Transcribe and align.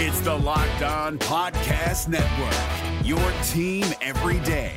It's 0.00 0.20
the 0.20 0.32
Locked 0.32 0.82
On 0.82 1.18
Podcast 1.18 2.06
Network, 2.06 3.04
your 3.04 3.18
team 3.48 3.84
every 4.00 4.38
day. 4.46 4.76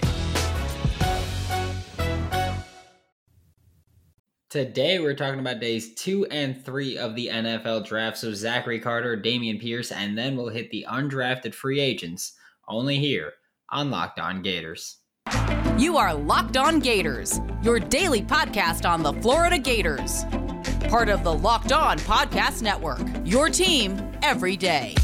Today, 4.50 4.98
we're 4.98 5.14
talking 5.14 5.40
about 5.40 5.60
days 5.60 5.94
two 5.94 6.26
and 6.32 6.66
three 6.66 6.98
of 6.98 7.16
the 7.16 7.28
NFL 7.28 7.86
draft. 7.86 8.18
So, 8.18 8.34
Zachary 8.34 8.80
Carter, 8.80 9.16
Dameon 9.16 9.62
Pierce, 9.62 9.92
and 9.92 10.18
then 10.18 10.36
we'll 10.36 10.50
hit 10.50 10.72
the 10.72 10.88
undrafted 10.90 11.54
free 11.54 11.80
agents 11.80 12.34
only 12.68 12.98
here 12.98 13.34
on 13.70 13.92
Locked 13.92 14.20
On 14.20 14.42
Gators. 14.42 15.02
You 15.78 15.98
are 15.98 16.16
Locked 16.16 16.58
On 16.58 16.80
Gators, 16.80 17.40
your 17.62 17.80
daily 17.80 18.24
podcast 18.24 18.90
on 18.90 19.04
the 19.04 19.14
Florida 19.22 19.60
Gators. 19.60 20.24
Part 20.90 21.10
of 21.10 21.24
the 21.24 21.32
Locked 21.32 21.74
On 21.74 22.00
Podcast 22.00 22.64
Network, 22.64 23.02
your 23.24 23.50
team 23.50 24.02
every 24.24 24.58
day. 24.58 24.96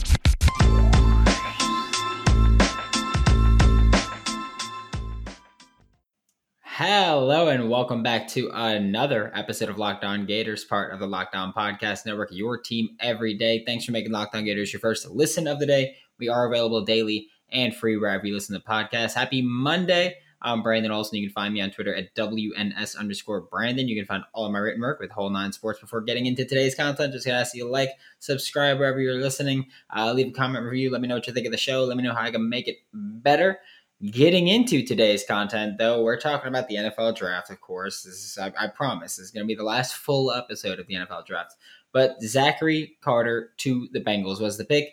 Hello 6.80 7.48
and 7.48 7.72
welcome 7.72 8.04
back 8.04 8.27
to 8.27 8.52
another 8.54 9.31
episode 9.34 9.67
of 9.67 9.80
Locked 9.80 10.04
On 10.04 10.27
Gators, 10.27 10.63
part 10.63 10.94
of 10.94 11.00
the 11.00 11.08
Locked 11.08 11.34
On 11.34 11.52
Podcast 11.52 12.05
Network, 12.05 12.30
your 12.31 12.55
team 12.55 12.90
every 13.00 13.34
day. 13.34 13.63
Thanks 13.66 13.84
for 13.84 13.94
making 13.94 14.12
Locked 14.12 14.36
On 14.36 14.45
Gators 14.45 14.72
your 14.72 14.80
first 14.80 15.09
listen 15.09 15.48
of 15.48 15.58
the 15.58 15.66
day. 15.66 15.95
We 16.20 16.30
are 16.30 16.45
available 16.45 16.86
daily 16.86 17.30
and 17.52 17.76
free 17.76 17.98
wherever 17.98 18.27
you 18.27 18.36
listen 18.36 18.53
to 18.53 18.63
podcasts. 18.63 19.16
Happy 19.16 19.41
Monday. 19.41 20.17
I'm 20.40 20.62
Brandon 20.62 20.91
Olson. 20.91 21.17
You 21.17 21.27
can 21.27 21.34
find 21.34 21.52
me 21.52 21.62
on 21.62 21.72
Twitter 21.72 21.95
at 21.95 22.13
WNS 22.13 22.95
underscore 22.95 23.41
Brandon. 23.41 23.88
You 23.88 23.95
can 23.95 24.05
find 24.05 24.23
all 24.34 24.45
of 24.45 24.52
my 24.52 24.59
written 24.59 24.81
work 24.81 25.00
with 25.00 25.09
Whole 25.09 25.31
Nine 25.31 25.53
Sports. 25.53 25.80
Before 25.80 26.02
getting 26.02 26.28
into 26.28 26.45
today's 26.45 26.75
content, 26.75 27.12
just 27.12 27.25
gonna 27.25 27.39
ask 27.39 27.55
you 27.55 27.64
to 27.64 27.72
like, 27.72 27.89
subscribe 28.20 28.78
wherever 28.78 29.02
you're 29.02 29.20
listening. 29.20 29.66
Uh, 29.89 30.14
leave 30.14 30.28
a 30.28 30.31
comment 30.31 30.64
review. 30.64 30.91
Let 30.91 31.02
me 31.02 31.08
know 31.08 31.16
what 31.16 31.25
you 31.25 31.34
think 31.34 31.48
of 31.48 31.52
the 31.52 31.58
show. 31.58 31.86
Let 31.86 31.98
me 31.98 32.03
know 32.03 32.14
how 32.14 32.22
I 32.22 32.30
can 32.30 32.48
make 32.48 32.67
it 32.67 32.78
better. 32.94 33.61
Getting 34.06 34.48
into 34.48 34.84
today's 34.84 35.23
content, 35.28 35.80
though, 35.80 36.03
we're 36.03 36.20
talking 36.20 36.50
about 36.50 36.67
the 36.67 36.76
NFL 36.76 37.16
draft, 37.16 37.50
of 37.50 37.59
course. 37.62 38.04
This 38.04 38.14
is, 38.14 38.38
I, 38.38 38.54
I 38.59 38.67
promise, 38.67 39.16
this 39.16 39.26
is 39.26 39.31
going 39.31 39.44
to 39.44 39.48
be 39.48 39.56
the 39.56 39.64
last 39.64 39.95
full 39.95 40.31
episode 40.31 40.80
of 40.80 40.86
the 40.86 40.94
NFL 40.94 41.26
draft. 41.26 41.56
But 41.94 42.22
Zachary 42.22 42.98
Carter 43.02 43.54
to 43.58 43.88
the 43.92 44.02
Bengals 44.02 44.39
was 44.39 44.58
the 44.58 44.66
pick. 44.66 44.89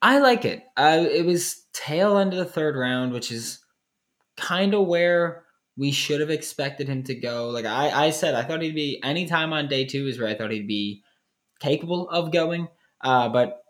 I 0.00 0.18
like 0.18 0.44
it. 0.44 0.62
Uh, 0.76 1.04
it 1.10 1.26
was 1.26 1.64
tail 1.72 2.18
end 2.18 2.32
of 2.32 2.38
the 2.38 2.44
third 2.44 2.76
round, 2.76 3.12
which 3.12 3.32
is 3.32 3.58
kind 4.36 4.72
of 4.72 4.86
where 4.86 5.44
we 5.76 5.90
should 5.90 6.20
have 6.20 6.30
expected 6.30 6.86
him 6.86 7.02
to 7.04 7.14
go. 7.16 7.48
Like 7.48 7.64
I, 7.64 8.06
I 8.06 8.10
said, 8.10 8.34
I 8.34 8.42
thought 8.42 8.62
he'd 8.62 8.76
be 8.76 9.00
anytime 9.02 9.52
on 9.52 9.66
day 9.66 9.84
two 9.84 10.06
is 10.06 10.16
where 10.18 10.28
I 10.28 10.34
thought 10.34 10.52
he'd 10.52 10.68
be 10.68 11.02
capable 11.58 12.08
of 12.08 12.30
going. 12.30 12.68
Uh, 13.00 13.28
but 13.30 13.63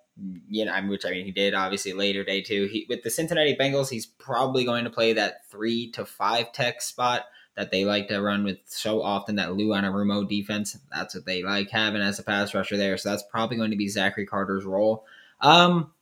you 0.48 0.64
know, 0.64 0.80
which 0.86 1.04
I 1.04 1.10
mean, 1.10 1.24
he 1.24 1.32
did 1.32 1.54
obviously 1.54 1.92
later 1.92 2.24
day 2.24 2.40
two. 2.40 2.66
He 2.66 2.86
with 2.88 3.02
the 3.02 3.10
Cincinnati 3.10 3.56
Bengals, 3.56 3.90
he's 3.90 4.06
probably 4.06 4.64
going 4.64 4.84
to 4.84 4.90
play 4.90 5.12
that 5.12 5.48
three 5.50 5.90
to 5.92 6.04
five 6.04 6.52
tech 6.52 6.82
spot 6.82 7.26
that 7.56 7.70
they 7.70 7.84
like 7.84 8.08
to 8.08 8.20
run 8.20 8.44
with 8.44 8.58
so 8.66 9.02
often. 9.02 9.36
That 9.36 9.54
Lou 9.54 9.68
Anarumo 9.68 10.28
defense, 10.28 10.78
that's 10.92 11.14
what 11.14 11.26
they 11.26 11.42
like 11.42 11.70
having 11.70 12.00
as 12.00 12.18
a 12.18 12.22
pass 12.22 12.54
rusher 12.54 12.76
there. 12.76 12.96
So 12.96 13.10
that's 13.10 13.24
probably 13.24 13.56
going 13.56 13.72
to 13.72 13.76
be 13.76 13.88
Zachary 13.88 14.26
Carter's 14.26 14.64
role. 14.64 15.04
Um, 15.40 15.92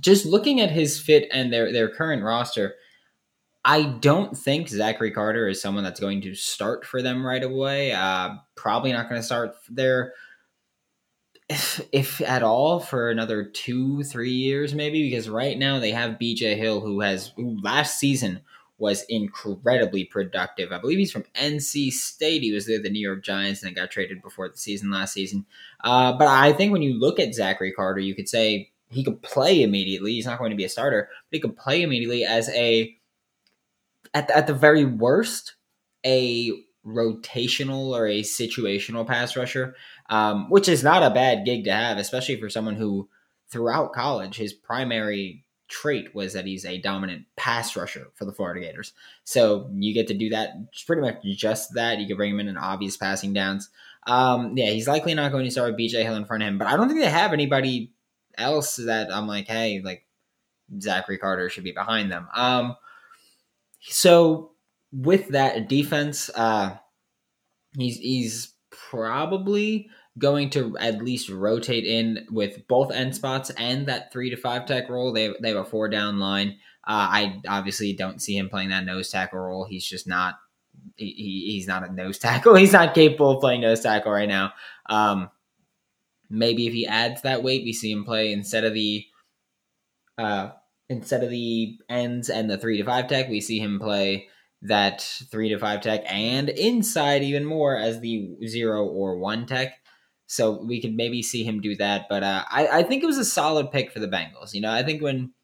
just 0.00 0.24
looking 0.24 0.60
at 0.60 0.70
his 0.70 1.00
fit 1.00 1.28
and 1.32 1.52
their 1.52 1.72
their 1.72 1.88
current 1.88 2.22
roster, 2.22 2.76
I 3.64 3.82
don't 3.82 4.38
think 4.38 4.68
Zachary 4.68 5.10
Carter 5.10 5.48
is 5.48 5.60
someone 5.60 5.82
that's 5.82 6.00
going 6.00 6.20
to 6.22 6.34
start 6.36 6.84
for 6.86 7.02
them 7.02 7.26
right 7.26 7.42
away. 7.42 7.92
Uh, 7.92 8.36
probably 8.54 8.92
not 8.92 9.08
going 9.08 9.20
to 9.20 9.26
start 9.26 9.56
there 9.68 10.14
if, 11.52 11.80
if 11.92 12.20
at 12.22 12.42
all, 12.42 12.80
for 12.80 13.10
another 13.10 13.44
two, 13.44 14.02
three 14.04 14.32
years, 14.32 14.74
maybe, 14.74 15.08
because 15.08 15.28
right 15.28 15.58
now 15.58 15.78
they 15.78 15.90
have 15.90 16.18
BJ 16.18 16.56
Hill, 16.56 16.80
who 16.80 17.00
has 17.00 17.32
who 17.36 17.60
last 17.62 17.98
season 17.98 18.40
was 18.78 19.04
incredibly 19.08 20.04
productive. 20.04 20.72
I 20.72 20.78
believe 20.78 20.98
he's 20.98 21.12
from 21.12 21.24
NC 21.36 21.92
State. 21.92 22.42
He 22.42 22.52
was 22.52 22.66
there 22.66 22.80
the 22.80 22.90
New 22.90 23.06
York 23.06 23.22
Giants 23.22 23.62
and 23.62 23.76
got 23.76 23.90
traded 23.90 24.22
before 24.22 24.48
the 24.48 24.56
season 24.56 24.90
last 24.90 25.12
season. 25.12 25.46
Uh, 25.84 26.12
but 26.14 26.26
I 26.26 26.52
think 26.52 26.72
when 26.72 26.82
you 26.82 26.98
look 26.98 27.20
at 27.20 27.34
Zachary 27.34 27.72
Carter, 27.72 28.00
you 28.00 28.14
could 28.14 28.28
say 28.28 28.70
he 28.90 29.04
could 29.04 29.22
play 29.22 29.62
immediately. 29.62 30.12
He's 30.12 30.26
not 30.26 30.38
going 30.38 30.50
to 30.50 30.56
be 30.56 30.64
a 30.64 30.68
starter, 30.68 31.08
but 31.30 31.36
he 31.36 31.40
could 31.40 31.56
play 31.56 31.82
immediately 31.82 32.24
as 32.24 32.48
a 32.48 32.96
at 34.14 34.28
the, 34.28 34.36
at 34.36 34.46
the 34.46 34.54
very 34.54 34.84
worst 34.84 35.54
a 36.04 36.50
rotational 36.84 37.96
or 37.96 38.08
a 38.08 38.22
situational 38.22 39.06
pass 39.06 39.36
rusher 39.36 39.76
um, 40.12 40.50
which 40.50 40.68
is 40.68 40.84
not 40.84 41.02
a 41.02 41.08
bad 41.08 41.46
gig 41.46 41.64
to 41.64 41.72
have, 41.72 41.96
especially 41.96 42.38
for 42.38 42.50
someone 42.50 42.76
who, 42.76 43.08
throughout 43.48 43.94
college, 43.94 44.36
his 44.36 44.52
primary 44.52 45.42
trait 45.68 46.14
was 46.14 46.34
that 46.34 46.44
he's 46.44 46.66
a 46.66 46.76
dominant 46.76 47.24
pass 47.34 47.74
rusher 47.74 48.08
for 48.12 48.26
the 48.26 48.32
Florida 48.32 48.60
Gators. 48.60 48.92
So 49.24 49.70
you 49.72 49.94
get 49.94 50.08
to 50.08 50.14
do 50.14 50.28
that, 50.28 50.50
pretty 50.86 51.00
much 51.00 51.22
just 51.24 51.72
that. 51.76 51.98
You 51.98 52.06
can 52.06 52.18
bring 52.18 52.30
him 52.30 52.40
in 52.40 52.48
an 52.48 52.58
obvious 52.58 52.98
passing 52.98 53.32
downs. 53.32 53.70
Um, 54.06 54.54
yeah, 54.54 54.66
he's 54.66 54.86
likely 54.86 55.14
not 55.14 55.32
going 55.32 55.46
to 55.46 55.50
start 55.50 55.70
with 55.70 55.80
BJ 55.80 56.02
Hill 56.02 56.16
in 56.16 56.26
front 56.26 56.42
of 56.42 56.48
him, 56.50 56.58
but 56.58 56.66
I 56.66 56.76
don't 56.76 56.88
think 56.88 57.00
they 57.00 57.08
have 57.08 57.32
anybody 57.32 57.90
else 58.36 58.76
that 58.76 59.10
I'm 59.10 59.26
like, 59.26 59.46
hey, 59.46 59.80
like 59.82 60.04
Zachary 60.78 61.16
Carter 61.16 61.48
should 61.48 61.64
be 61.64 61.72
behind 61.72 62.12
them. 62.12 62.28
Um, 62.36 62.76
so 63.80 64.50
with 64.92 65.28
that 65.28 65.70
defense, 65.70 66.28
uh, 66.34 66.76
he's 67.78 67.96
he's 67.96 68.52
probably 68.90 69.88
going 70.18 70.50
to 70.50 70.76
at 70.78 71.02
least 71.02 71.30
rotate 71.30 71.84
in 71.84 72.26
with 72.30 72.66
both 72.68 72.92
end 72.92 73.14
spots 73.14 73.50
and 73.50 73.86
that 73.86 74.12
three 74.12 74.30
to 74.30 74.36
five 74.36 74.66
tech 74.66 74.88
role. 74.88 75.12
They 75.12 75.24
have, 75.24 75.34
they 75.40 75.48
have 75.48 75.58
a 75.58 75.64
four 75.64 75.88
down 75.88 76.18
line. 76.18 76.58
Uh, 76.86 77.08
I 77.10 77.40
obviously 77.48 77.92
don't 77.92 78.20
see 78.20 78.36
him 78.36 78.48
playing 78.48 78.70
that 78.70 78.84
nose 78.84 79.10
tackle 79.10 79.38
role. 79.38 79.64
He's 79.64 79.86
just 79.86 80.06
not. 80.06 80.34
He, 80.96 81.52
he's 81.52 81.66
not 81.66 81.88
a 81.88 81.92
nose 81.92 82.18
tackle. 82.20 82.54
He's 82.54 82.72
not 82.72 82.94
capable 82.94 83.32
of 83.32 83.40
playing 83.40 83.60
nose 83.62 83.80
tackle 83.80 84.12
right 84.12 84.28
now. 84.28 84.52
Um, 84.88 85.30
maybe 86.28 86.66
if 86.66 86.72
he 86.72 86.86
adds 86.86 87.22
that 87.22 87.42
weight, 87.42 87.64
we 87.64 87.72
see 87.72 87.92
him 87.92 88.04
play 88.04 88.32
instead 88.32 88.64
of 88.64 88.74
the 88.74 89.06
uh, 90.18 90.50
instead 90.88 91.22
of 91.22 91.30
the 91.30 91.78
ends 91.88 92.28
and 92.28 92.50
the 92.50 92.58
three 92.58 92.78
to 92.78 92.84
five 92.84 93.08
tech, 93.08 93.28
we 93.28 93.40
see 93.40 93.58
him 93.58 93.78
play 93.78 94.28
that 94.62 95.00
three 95.30 95.48
to 95.48 95.58
five 95.58 95.80
tech 95.80 96.02
and 96.06 96.48
inside 96.48 97.22
even 97.22 97.44
more 97.44 97.76
as 97.76 98.00
the 98.00 98.36
zero 98.46 98.84
or 98.84 99.18
one 99.18 99.46
tech. 99.46 99.74
So 100.32 100.62
we 100.62 100.80
could 100.80 100.94
maybe 100.94 101.22
see 101.22 101.44
him 101.44 101.60
do 101.60 101.76
that. 101.76 102.06
But 102.08 102.22
uh, 102.22 102.46
I, 102.50 102.66
I 102.78 102.82
think 102.84 103.02
it 103.02 103.06
was 103.06 103.18
a 103.18 103.24
solid 103.24 103.70
pick 103.70 103.92
for 103.92 104.00
the 104.00 104.08
Bengals. 104.08 104.54
You 104.54 104.62
know, 104.62 104.72
I 104.72 104.82
think 104.82 105.02
when 105.02 105.34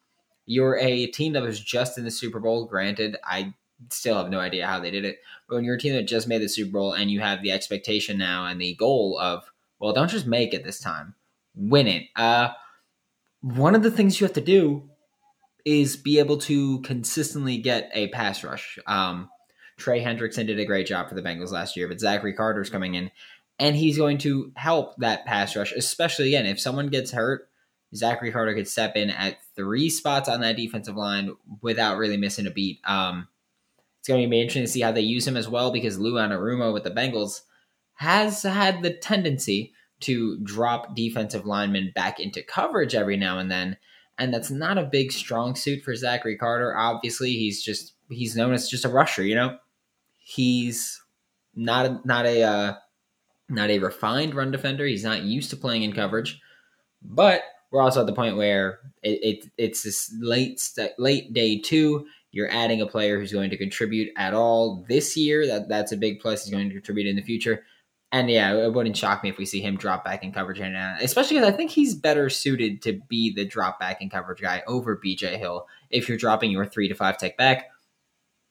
you're 0.47 0.79
a 0.79 1.05
team 1.05 1.33
that 1.33 1.43
was 1.43 1.59
just 1.59 1.99
in 1.99 2.05
the 2.05 2.09
Super 2.09 2.39
Bowl, 2.39 2.65
granted, 2.65 3.15
I 3.23 3.53
still 3.91 4.17
have 4.17 4.31
no 4.31 4.39
idea 4.39 4.65
how 4.65 4.79
they 4.79 4.89
did 4.89 5.05
it. 5.05 5.19
But 5.47 5.57
when 5.57 5.63
you're 5.63 5.75
a 5.75 5.79
team 5.79 5.93
that 5.93 6.07
just 6.07 6.27
made 6.27 6.41
the 6.41 6.49
Super 6.49 6.71
Bowl 6.71 6.93
and 6.93 7.11
you 7.11 7.19
have 7.19 7.43
the 7.43 7.51
expectation 7.51 8.17
now 8.17 8.47
and 8.47 8.59
the 8.59 8.73
goal 8.77 9.19
of, 9.21 9.43
well, 9.77 9.93
don't 9.93 10.09
just 10.09 10.25
make 10.25 10.55
it 10.55 10.63
this 10.63 10.79
time, 10.79 11.13
win 11.53 11.85
it. 11.85 12.07
Uh, 12.15 12.49
one 13.41 13.75
of 13.75 13.83
the 13.83 13.91
things 13.91 14.19
you 14.19 14.25
have 14.25 14.33
to 14.33 14.41
do 14.41 14.89
is 15.65 15.97
be 15.97 16.17
able 16.17 16.39
to 16.39 16.81
consistently 16.81 17.59
get 17.59 17.91
a 17.93 18.07
pass 18.07 18.43
rush. 18.43 18.79
Um, 18.87 19.29
Trey 19.77 20.03
Hendrickson 20.03 20.47
did 20.47 20.59
a 20.59 20.65
great 20.65 20.87
job 20.87 21.07
for 21.07 21.15
the 21.15 21.21
Bengals 21.21 21.51
last 21.51 21.77
year, 21.77 21.87
but 21.87 21.99
Zachary 21.99 22.33
Carter's 22.33 22.71
coming 22.71 22.95
in 22.95 23.11
and 23.59 23.75
he's 23.75 23.97
going 23.97 24.17
to 24.19 24.51
help 24.55 24.95
that 24.97 25.25
pass 25.25 25.55
rush, 25.55 25.73
especially 25.73 26.29
again 26.29 26.45
if 26.45 26.59
someone 26.59 26.87
gets 26.87 27.11
hurt. 27.11 27.49
Zachary 27.95 28.31
Carter 28.31 28.53
could 28.53 28.67
step 28.67 28.95
in 28.95 29.09
at 29.09 29.37
three 29.55 29.89
spots 29.89 30.29
on 30.29 30.41
that 30.41 30.55
defensive 30.55 30.95
line 30.95 31.35
without 31.61 31.97
really 31.97 32.17
missing 32.17 32.45
a 32.45 32.51
beat. 32.51 32.79
Um, 32.85 33.27
it's 33.99 34.07
going 34.07 34.21
to 34.21 34.29
be 34.29 34.39
interesting 34.39 34.63
to 34.63 34.67
see 34.67 34.81
how 34.81 34.91
they 34.91 35.01
use 35.01 35.27
him 35.27 35.35
as 35.35 35.49
well 35.49 35.71
because 35.71 35.97
Lou 35.97 36.13
Anarumo 36.13 36.71
with 36.71 36.83
the 36.83 36.91
Bengals 36.91 37.41
has 37.95 38.43
had 38.43 38.81
the 38.81 38.93
tendency 38.93 39.73
to 40.01 40.37
drop 40.39 40.95
defensive 40.95 41.45
linemen 41.45 41.91
back 41.93 42.19
into 42.19 42.41
coverage 42.41 42.95
every 42.95 43.17
now 43.17 43.39
and 43.39 43.51
then, 43.51 43.75
and 44.17 44.33
that's 44.33 44.49
not 44.51 44.77
a 44.77 44.83
big 44.83 45.11
strong 45.11 45.55
suit 45.55 45.83
for 45.83 45.95
Zachary 45.95 46.37
Carter. 46.37 46.77
Obviously, 46.77 47.31
he's 47.31 47.61
just 47.61 47.93
he's 48.09 48.35
known 48.35 48.53
as 48.53 48.69
just 48.69 48.85
a 48.85 48.89
rusher. 48.89 49.23
You 49.23 49.35
know, 49.35 49.57
he's 50.17 51.01
not 51.55 51.85
a, 51.85 51.99
not 52.05 52.25
a 52.25 52.43
uh, 52.43 52.73
not 53.49 53.69
a 53.69 53.79
refined 53.79 54.35
run 54.35 54.51
defender. 54.51 54.85
He's 54.85 55.03
not 55.03 55.23
used 55.23 55.49
to 55.49 55.57
playing 55.57 55.83
in 55.83 55.93
coverage, 55.93 56.39
but 57.01 57.43
we're 57.71 57.81
also 57.81 58.01
at 58.01 58.07
the 58.07 58.13
point 58.13 58.37
where 58.37 58.79
it, 59.03 59.19
it 59.21 59.51
it's 59.57 59.83
this 59.83 60.13
late 60.19 60.61
late 60.97 61.33
day 61.33 61.59
two. 61.59 62.07
You're 62.31 62.51
adding 62.51 62.81
a 62.81 62.85
player 62.85 63.19
who's 63.19 63.31
going 63.31 63.49
to 63.49 63.57
contribute 63.57 64.11
at 64.15 64.33
all 64.33 64.85
this 64.87 65.17
year. 65.17 65.47
That 65.47 65.67
that's 65.67 65.91
a 65.91 65.97
big 65.97 66.19
plus. 66.19 66.45
He's 66.45 66.53
going 66.53 66.69
to 66.69 66.75
contribute 66.75 67.07
in 67.07 67.15
the 67.15 67.21
future. 67.21 67.63
And 68.11 68.29
yeah, 68.29 68.55
it 68.55 68.73
wouldn't 68.73 68.97
shock 68.97 69.21
me 69.21 69.29
if 69.29 69.37
we 69.37 69.45
see 69.45 69.61
him 69.61 69.77
drop 69.77 70.03
back 70.03 70.23
in 70.23 70.31
coverage, 70.31 70.59
and 70.59 70.75
especially 70.99 71.37
because 71.37 71.53
I 71.53 71.55
think 71.55 71.69
he's 71.69 71.93
better 71.93 72.27
suited 72.29 72.81
to 72.83 72.99
be 73.07 73.33
the 73.33 73.45
drop 73.45 73.79
back 73.79 74.01
in 74.01 74.09
coverage 74.09 74.41
guy 74.41 74.63
over 74.65 74.97
BJ 74.97 75.37
Hill 75.37 75.67
if 75.91 76.09
you're 76.09 76.17
dropping 76.17 76.49
your 76.49 76.65
three 76.65 76.87
to 76.87 76.95
five 76.95 77.19
tech 77.19 77.37
back. 77.37 77.69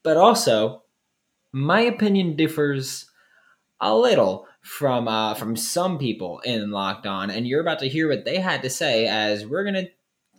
But 0.04 0.16
also, 0.16 0.84
my 1.52 1.80
opinion 1.80 2.36
differs 2.36 3.06
a 3.80 3.96
little 3.96 4.47
from 4.60 5.08
uh, 5.08 5.34
from 5.34 5.56
some 5.56 5.98
people 5.98 6.40
in 6.40 6.70
Locked 6.70 7.06
On, 7.06 7.30
and 7.30 7.46
you're 7.46 7.60
about 7.60 7.78
to 7.80 7.88
hear 7.88 8.08
what 8.08 8.24
they 8.24 8.38
had 8.38 8.62
to 8.62 8.70
say 8.70 9.06
as 9.06 9.46
we're 9.46 9.64
gonna 9.64 9.86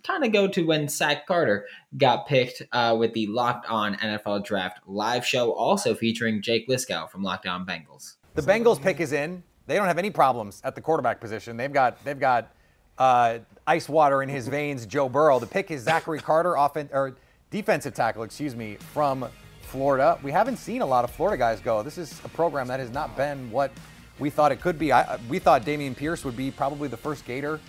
kind 0.03 0.23
of 0.23 0.31
go 0.31 0.47
to 0.47 0.65
when 0.65 0.87
Zach 0.87 1.27
Carter 1.27 1.65
got 1.97 2.27
picked 2.27 2.61
uh, 2.71 2.95
with 2.97 3.13
the 3.13 3.27
Locked 3.27 3.69
On 3.69 3.95
NFL 3.95 4.45
Draft 4.45 4.79
live 4.87 5.25
show, 5.25 5.51
also 5.51 5.95
featuring 5.95 6.41
Jake 6.41 6.67
Liscow 6.67 7.09
from 7.09 7.23
Locked 7.23 7.47
On 7.47 7.65
Bengals. 7.65 8.15
The 8.35 8.41
Bengals 8.41 8.81
pick 8.81 8.99
is 8.99 9.11
in. 9.11 9.43
They 9.67 9.75
don't 9.75 9.87
have 9.87 9.97
any 9.97 10.09
problems 10.09 10.61
at 10.63 10.75
the 10.75 10.81
quarterback 10.81 11.19
position. 11.19 11.57
They've 11.57 11.71
got 11.71 12.03
they've 12.03 12.19
got 12.19 12.53
uh, 12.97 13.39
ice 13.65 13.87
water 13.87 14.23
in 14.23 14.29
his 14.29 14.47
veins. 14.47 14.85
Joe 14.85 15.09
Burrow. 15.09 15.39
The 15.39 15.47
pick 15.47 15.71
is 15.71 15.83
Zachary 15.83 16.19
Carter, 16.19 16.55
offense 16.55 16.89
or 16.93 17.15
defensive 17.49 17.93
tackle, 17.93 18.23
excuse 18.23 18.55
me, 18.55 18.75
from 18.93 19.27
Florida. 19.61 20.19
We 20.23 20.31
haven't 20.31 20.57
seen 20.57 20.81
a 20.81 20.85
lot 20.85 21.03
of 21.03 21.11
Florida 21.11 21.37
guys 21.37 21.59
go. 21.61 21.83
This 21.83 21.97
is 21.97 22.19
a 22.25 22.29
program 22.29 22.67
that 22.67 22.79
has 22.79 22.89
not 22.89 23.15
been 23.15 23.51
what 23.51 23.71
we 24.19 24.29
thought 24.29 24.51
it 24.51 24.61
could 24.61 24.77
be. 24.77 24.91
I, 24.91 25.17
we 25.29 25.39
thought 25.39 25.63
Dameon 25.63 25.95
Pierce 25.95 26.25
would 26.25 26.37
be 26.37 26.51
probably 26.51 26.87
the 26.87 26.97
first 26.97 27.25
Gator 27.25 27.59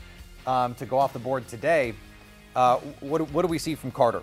um, 0.47 0.75
to 0.75 0.87
go 0.87 0.99
off 0.99 1.12
the 1.12 1.19
board 1.19 1.47
today. 1.49 1.94
Uh, 2.55 2.79
what, 3.00 3.20
what 3.31 3.43
do 3.43 3.49
we 3.49 3.58
see 3.58 3.75
from 3.75 3.91
Carter? 3.91 4.23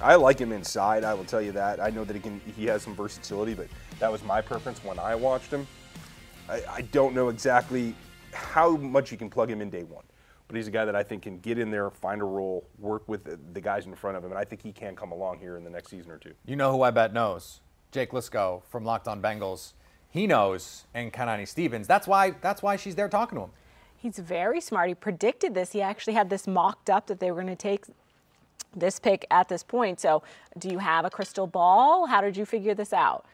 I 0.00 0.14
like 0.14 0.38
him 0.38 0.52
inside. 0.52 1.04
I 1.04 1.12
will 1.12 1.24
tell 1.24 1.42
you 1.42 1.52
that. 1.52 1.80
I 1.80 1.90
know 1.90 2.04
that 2.04 2.14
he 2.14 2.22
can. 2.22 2.40
He 2.56 2.64
has 2.66 2.82
some 2.82 2.94
versatility, 2.94 3.52
but 3.52 3.66
that 3.98 4.10
was 4.10 4.22
my 4.22 4.40
preference 4.40 4.82
when 4.82 4.98
I 4.98 5.14
watched 5.14 5.50
him. 5.50 5.66
I, 6.48 6.62
I 6.70 6.80
don't 6.82 7.14
know 7.14 7.28
exactly 7.28 7.94
how 8.32 8.76
much 8.76 9.12
you 9.12 9.18
can 9.18 9.28
plug 9.28 9.50
him 9.50 9.60
in 9.60 9.68
day 9.68 9.82
one, 9.82 10.04
but 10.48 10.56
he's 10.56 10.68
a 10.68 10.70
guy 10.70 10.86
that 10.86 10.96
I 10.96 11.02
think 11.02 11.24
can 11.24 11.38
get 11.40 11.58
in 11.58 11.70
there, 11.70 11.90
find 11.90 12.22
a 12.22 12.24
role, 12.24 12.66
work 12.78 13.06
with 13.08 13.24
the, 13.24 13.38
the 13.52 13.60
guys 13.60 13.84
in 13.84 13.94
front 13.94 14.16
of 14.16 14.24
him, 14.24 14.30
and 14.30 14.38
I 14.38 14.44
think 14.44 14.62
he 14.62 14.72
can 14.72 14.96
come 14.96 15.12
along 15.12 15.38
here 15.38 15.58
in 15.58 15.64
the 15.64 15.70
next 15.70 15.90
season 15.90 16.10
or 16.10 16.18
two. 16.18 16.32
You 16.46 16.56
know 16.56 16.72
who 16.72 16.82
I 16.82 16.90
bet 16.90 17.12
knows? 17.12 17.60
Jake 17.92 18.12
Liscow 18.12 18.62
from 18.70 18.84
Locked 18.84 19.08
On 19.08 19.20
Bengals. 19.20 19.72
He 20.10 20.26
knows, 20.26 20.86
and 20.92 21.12
Kanani 21.12 21.46
Stevens. 21.46 21.86
That's 21.86 22.06
why. 22.06 22.32
That's 22.40 22.62
why 22.62 22.76
she's 22.76 22.96
there 22.96 23.08
talking 23.08 23.38
to 23.38 23.44
him. 23.44 23.50
He's 23.96 24.18
very 24.18 24.60
smart. 24.60 24.88
He 24.88 24.94
predicted 24.94 25.54
this. 25.54 25.72
He 25.72 25.82
actually 25.82 26.14
had 26.14 26.30
this 26.30 26.46
mocked 26.46 26.90
up 26.90 27.06
that 27.06 27.20
they 27.20 27.30
were 27.30 27.42
going 27.42 27.54
to 27.54 27.56
take 27.56 27.84
this 28.74 28.98
pick 28.98 29.26
at 29.30 29.48
this 29.48 29.62
point. 29.62 30.00
So, 30.00 30.22
do 30.58 30.68
you 30.68 30.78
have 30.78 31.04
a 31.04 31.10
crystal 31.10 31.46
ball? 31.46 32.06
How 32.06 32.20
did 32.20 32.36
you 32.36 32.44
figure 32.44 32.74
this 32.74 32.92
out? 32.92 33.24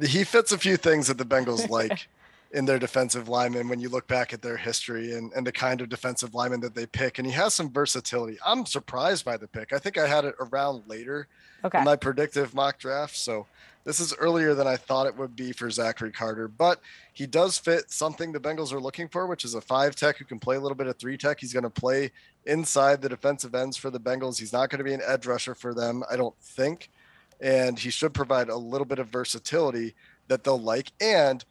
He 0.00 0.24
fits 0.24 0.50
a 0.52 0.58
few 0.58 0.76
things 0.76 1.08
that 1.08 1.18
the 1.18 1.24
Bengals 1.24 1.68
like 1.78 2.08
in 2.52 2.66
their 2.66 2.78
defensive 2.78 3.28
linemen 3.28 3.68
when 3.68 3.80
you 3.80 3.88
look 3.88 4.06
back 4.06 4.32
at 4.32 4.42
their 4.42 4.58
history 4.58 5.12
and, 5.12 5.32
and 5.32 5.46
the 5.46 5.52
kind 5.52 5.80
of 5.80 5.88
defensive 5.88 6.34
lineman 6.34 6.60
that 6.60 6.74
they 6.74 6.84
pick. 6.84 7.18
And 7.18 7.26
he 7.26 7.32
has 7.32 7.54
some 7.54 7.70
versatility. 7.70 8.38
I'm 8.44 8.66
surprised 8.66 9.24
by 9.24 9.38
the 9.38 9.48
pick. 9.48 9.72
I 9.72 9.78
think 9.78 9.96
I 9.96 10.06
had 10.06 10.26
it 10.26 10.34
around 10.38 10.82
later 10.86 11.28
okay. 11.64 11.78
in 11.78 11.84
my 11.84 11.96
predictive 11.96 12.54
mock 12.54 12.78
draft. 12.78 13.16
So 13.16 13.46
this 13.84 14.00
is 14.00 14.14
earlier 14.18 14.54
than 14.54 14.66
I 14.66 14.76
thought 14.76 15.06
it 15.06 15.16
would 15.16 15.34
be 15.34 15.52
for 15.52 15.70
Zachary 15.70 16.12
Carter, 16.12 16.46
but 16.46 16.80
he 17.12 17.26
does 17.26 17.58
fit 17.58 17.90
something 17.90 18.32
the 18.32 18.38
Bengals 18.38 18.72
are 18.72 18.80
looking 18.80 19.08
for, 19.08 19.26
which 19.26 19.44
is 19.44 19.54
a 19.54 19.60
five 19.60 19.96
tech 19.96 20.18
who 20.18 20.24
can 20.24 20.38
play 20.38 20.56
a 20.56 20.60
little 20.60 20.76
bit 20.76 20.86
of 20.86 20.98
three 20.98 21.16
tech. 21.16 21.40
He's 21.40 21.54
going 21.54 21.64
to 21.64 21.70
play 21.70 22.12
inside 22.44 23.00
the 23.00 23.08
defensive 23.08 23.54
ends 23.54 23.76
for 23.76 23.90
the 23.90 23.98
Bengals. 23.98 24.38
He's 24.38 24.52
not 24.52 24.68
going 24.68 24.78
to 24.78 24.84
be 24.84 24.92
an 24.92 25.02
edge 25.04 25.26
rusher 25.26 25.54
for 25.54 25.72
them, 25.72 26.04
I 26.10 26.16
don't 26.16 26.36
think. 26.40 26.90
And 27.40 27.78
he 27.78 27.90
should 27.90 28.14
provide 28.14 28.50
a 28.50 28.56
little 28.56 28.84
bit 28.84 28.98
of 28.98 29.08
versatility 29.08 29.94
that 30.28 30.44
they'll 30.44 30.60
like. 30.60 30.92
And 31.00 31.44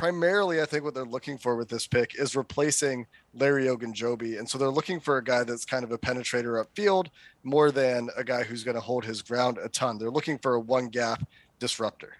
primarily, 0.00 0.62
I 0.62 0.64
think 0.64 0.82
what 0.82 0.94
they're 0.94 1.04
looking 1.04 1.36
for 1.36 1.56
with 1.56 1.68
this 1.68 1.86
pick 1.86 2.18
is 2.18 2.34
replacing 2.34 3.06
Larry 3.34 3.66
Ogunjobi. 3.66 4.38
And 4.38 4.48
so 4.48 4.56
they're 4.56 4.70
looking 4.70 4.98
for 4.98 5.18
a 5.18 5.22
guy 5.22 5.44
that's 5.44 5.66
kind 5.66 5.84
of 5.84 5.92
a 5.92 5.98
penetrator 5.98 6.64
upfield 6.64 7.08
more 7.42 7.70
than 7.70 8.08
a 8.16 8.24
guy 8.24 8.42
who's 8.42 8.64
going 8.64 8.76
to 8.76 8.80
hold 8.80 9.04
his 9.04 9.20
ground 9.20 9.58
a 9.62 9.68
ton. 9.68 9.98
They're 9.98 10.10
looking 10.10 10.38
for 10.38 10.54
a 10.54 10.60
one 10.60 10.88
gap 10.88 11.28
disruptor. 11.58 12.14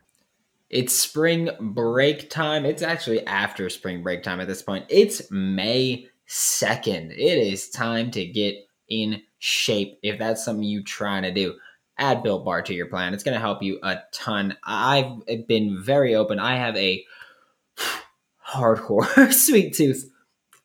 It's 0.68 0.94
spring 0.94 1.48
break 1.58 2.28
time. 2.28 2.66
It's 2.66 2.82
actually 2.82 3.26
after 3.26 3.70
spring 3.70 4.02
break 4.02 4.22
time 4.22 4.40
at 4.40 4.46
this 4.46 4.60
point. 4.60 4.84
It's 4.90 5.30
May 5.30 6.06
2nd. 6.28 7.12
It 7.12 7.38
is 7.38 7.70
time 7.70 8.10
to 8.10 8.26
get 8.26 8.56
in 8.90 9.22
shape 9.38 9.98
if 10.02 10.18
that's 10.18 10.44
something 10.44 10.64
you're 10.64 10.82
trying 10.82 11.22
to 11.22 11.32
do. 11.32 11.54
Add 11.96 12.22
Built 12.22 12.44
Bar 12.44 12.60
to 12.60 12.74
your 12.74 12.86
plan. 12.86 13.14
It's 13.14 13.24
going 13.24 13.36
to 13.36 13.40
help 13.40 13.62
you 13.62 13.78
a 13.82 14.00
ton. 14.12 14.54
I've 14.64 15.26
been 15.48 15.82
very 15.82 16.14
open. 16.14 16.38
I 16.38 16.56
have 16.56 16.76
a 16.76 17.02
hardcore 18.52 19.32
sweet 19.32 19.74
tooth. 19.74 20.10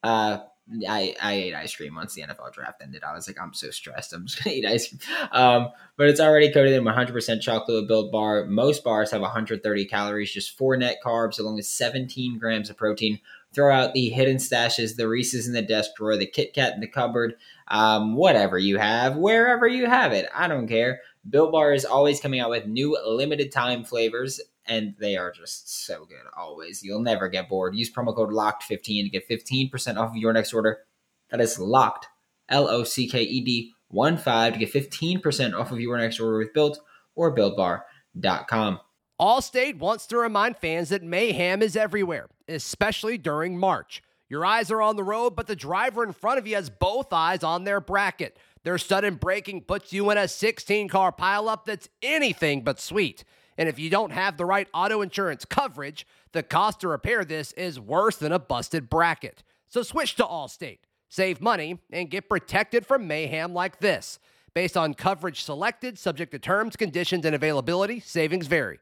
Uh, 0.03 0.39
I, 0.87 1.15
I 1.21 1.33
ate 1.33 1.53
ice 1.53 1.75
cream 1.75 1.93
once 1.93 2.15
the 2.15 2.23
NFL 2.23 2.51
draft 2.51 2.81
ended. 2.81 3.03
I 3.03 3.13
was 3.13 3.27
like, 3.27 3.39
I'm 3.39 3.53
so 3.53 3.69
stressed. 3.69 4.13
I'm 4.13 4.25
just 4.25 4.43
gonna 4.43 4.55
eat 4.55 4.65
ice 4.65 4.87
cream. 4.87 4.99
Um, 5.31 5.69
but 5.95 6.09
it's 6.09 6.19
already 6.19 6.51
coated 6.51 6.73
in 6.73 6.83
100% 6.83 7.41
chocolate 7.41 7.87
built 7.87 8.11
bar. 8.11 8.45
Most 8.45 8.83
bars 8.83 9.11
have 9.11 9.21
130 9.21 9.85
calories, 9.85 10.33
just 10.33 10.57
four 10.57 10.75
net 10.75 10.97
carbs, 11.05 11.39
along 11.39 11.55
with 11.55 11.65
17 11.65 12.39
grams 12.39 12.69
of 12.69 12.77
protein. 12.77 13.19
Throw 13.53 13.73
out 13.73 13.93
the 13.93 14.09
hidden 14.09 14.37
stashes, 14.37 14.95
the 14.95 15.07
Reese's 15.07 15.47
in 15.47 15.53
the 15.53 15.61
desk 15.61 15.91
drawer, 15.95 16.17
the 16.17 16.25
Kit 16.25 16.53
Kat 16.53 16.73
in 16.73 16.81
the 16.81 16.87
cupboard, 16.87 17.35
um, 17.67 18.15
whatever 18.15 18.57
you 18.57 18.77
have, 18.79 19.15
wherever 19.15 19.67
you 19.67 19.85
have 19.85 20.11
it. 20.11 20.27
I 20.35 20.47
don't 20.47 20.67
care. 20.67 20.99
Built 21.29 21.51
Bar 21.51 21.73
is 21.73 21.85
always 21.85 22.19
coming 22.19 22.39
out 22.39 22.49
with 22.49 22.65
new 22.65 22.97
limited 23.05 23.51
time 23.51 23.83
flavors 23.83 24.41
and 24.67 24.95
they 24.99 25.15
are 25.15 25.31
just 25.31 25.85
so 25.85 26.05
good 26.05 26.25
always. 26.35 26.83
You'll 26.83 27.01
never 27.01 27.27
get 27.27 27.49
bored. 27.49 27.75
Use 27.75 27.91
promo 27.91 28.15
code 28.15 28.29
LOCKED15 28.29 29.03
to 29.03 29.09
get 29.09 29.29
15% 29.29 29.97
off 29.97 30.11
of 30.11 30.15
your 30.17 30.33
next 30.33 30.53
order. 30.53 30.79
That 31.29 31.41
is 31.41 31.59
locked, 31.59 32.07
L 32.49 32.67
O 32.67 32.83
C 32.83 33.07
K 33.07 33.21
E 33.21 33.41
D 33.43 33.73
1 33.89 34.17
5 34.17 34.53
to 34.53 34.59
get 34.59 34.73
15% 34.73 35.59
off 35.59 35.71
of 35.71 35.79
your 35.79 35.97
next 35.97 36.19
order 36.19 36.37
with 36.37 36.53
Built 36.53 36.79
or 37.15 37.35
BuiltBar.com. 37.35 38.79
Allstate 39.19 39.77
wants 39.77 40.07
to 40.07 40.17
remind 40.17 40.57
fans 40.57 40.89
that 40.89 41.01
mayhem 41.01 41.61
is 41.61 41.77
everywhere, 41.77 42.27
especially 42.47 43.17
during 43.17 43.57
March. 43.57 44.03
Your 44.27 44.45
eyes 44.45 44.71
are 44.71 44.81
on 44.81 44.95
the 44.95 45.03
road, 45.03 45.35
but 45.35 45.47
the 45.47 45.55
driver 45.55 46.03
in 46.03 46.11
front 46.11 46.39
of 46.39 46.47
you 46.47 46.55
has 46.55 46.69
both 46.69 47.13
eyes 47.13 47.43
on 47.43 47.63
their 47.63 47.79
bracket. 47.79 48.37
Their 48.63 48.77
sudden 48.77 49.15
braking 49.15 49.61
puts 49.61 49.93
you 49.93 50.09
in 50.09 50.17
a 50.17 50.27
16 50.27 50.89
car 50.89 51.11
pileup 51.11 51.65
that's 51.65 51.87
anything 52.01 52.63
but 52.63 52.79
sweet. 52.79 53.23
And 53.57 53.69
if 53.69 53.79
you 53.79 53.89
don't 53.89 54.11
have 54.11 54.37
the 54.37 54.45
right 54.45 54.67
auto 54.73 55.01
insurance 55.01 55.45
coverage, 55.45 56.05
the 56.33 56.43
cost 56.43 56.81
to 56.81 56.87
repair 56.87 57.23
this 57.23 57.51
is 57.53 57.79
worse 57.79 58.17
than 58.17 58.31
a 58.31 58.39
busted 58.39 58.89
bracket. 58.89 59.43
So 59.67 59.81
switch 59.81 60.15
to 60.15 60.23
Allstate, 60.23 60.79
save 61.09 61.41
money, 61.41 61.79
and 61.91 62.09
get 62.09 62.29
protected 62.29 62.85
from 62.85 63.07
mayhem 63.07 63.53
like 63.53 63.79
this. 63.79 64.19
Based 64.53 64.77
on 64.77 64.93
coverage 64.93 65.43
selected, 65.43 65.99
subject 65.99 66.31
to 66.31 66.39
terms, 66.39 66.75
conditions, 66.75 67.25
and 67.25 67.35
availability, 67.35 67.99
savings 67.99 68.47
vary. 68.47 68.79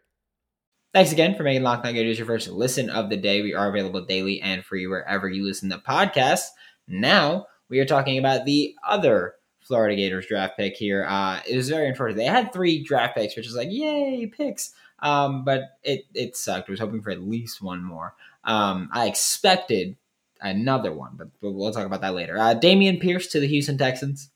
Thanks 0.94 1.12
again 1.12 1.36
for 1.36 1.42
making 1.42 1.64
Locked 1.64 1.88
On 1.88 1.94
Gators 1.94 2.20
your 2.20 2.28
first 2.28 2.48
listen 2.48 2.92
of 2.92 3.10
the 3.10 3.18
day. 3.18 3.42
We 3.42 3.56
are 3.56 3.70
available 3.70 4.06
daily 4.06 4.40
and 4.42 4.64
free 4.64 4.86
wherever 4.86 5.28
you 5.28 5.44
listen 5.44 5.72
to 5.72 5.80
podcasts. 5.80 6.50
Now 6.88 7.48
we 7.70 7.80
are 7.80 7.86
talking 7.86 8.20
about 8.20 8.46
the 8.46 8.76
other 8.88 9.34
Florida 9.64 9.96
Gators 9.96 10.28
draft 10.28 10.58
pick 10.58 10.76
here. 10.76 11.06
Uh, 11.08 11.40
it 11.48 11.56
was 11.56 11.70
very 11.70 11.88
unfortunate. 11.88 12.18
They 12.18 12.26
had 12.26 12.54
three 12.54 12.84
draft 12.84 13.16
picks, 13.16 13.36
which 13.36 13.48
is 13.48 13.56
like, 13.56 13.70
yay, 13.72 14.28
picks. 14.28 14.74
Um, 15.00 15.44
but 15.44 15.78
it, 15.84 16.06
it 16.14 16.38
sucked. 16.38 16.70
I 16.70 16.72
was 16.72 16.80
hoping 16.80 17.02
for 17.02 17.12
at 17.12 17.22
least 17.22 17.62
one 17.62 17.84
more. 17.84 18.16
Um, 18.44 18.90
I 18.94 19.08
expected 19.08 19.98
another 20.42 20.94
one, 20.94 21.12
but 21.16 21.30
we'll 21.42 21.72
talk 21.72 21.86
about 21.86 22.02
that 22.02 22.14
later. 22.14 22.38
Uh, 22.38 22.56
Dameon 22.56 23.02
Pierce 23.02 23.28
to 23.28 23.40
the 23.40 23.48
Houston 23.48 23.78
Texans. 23.78 24.30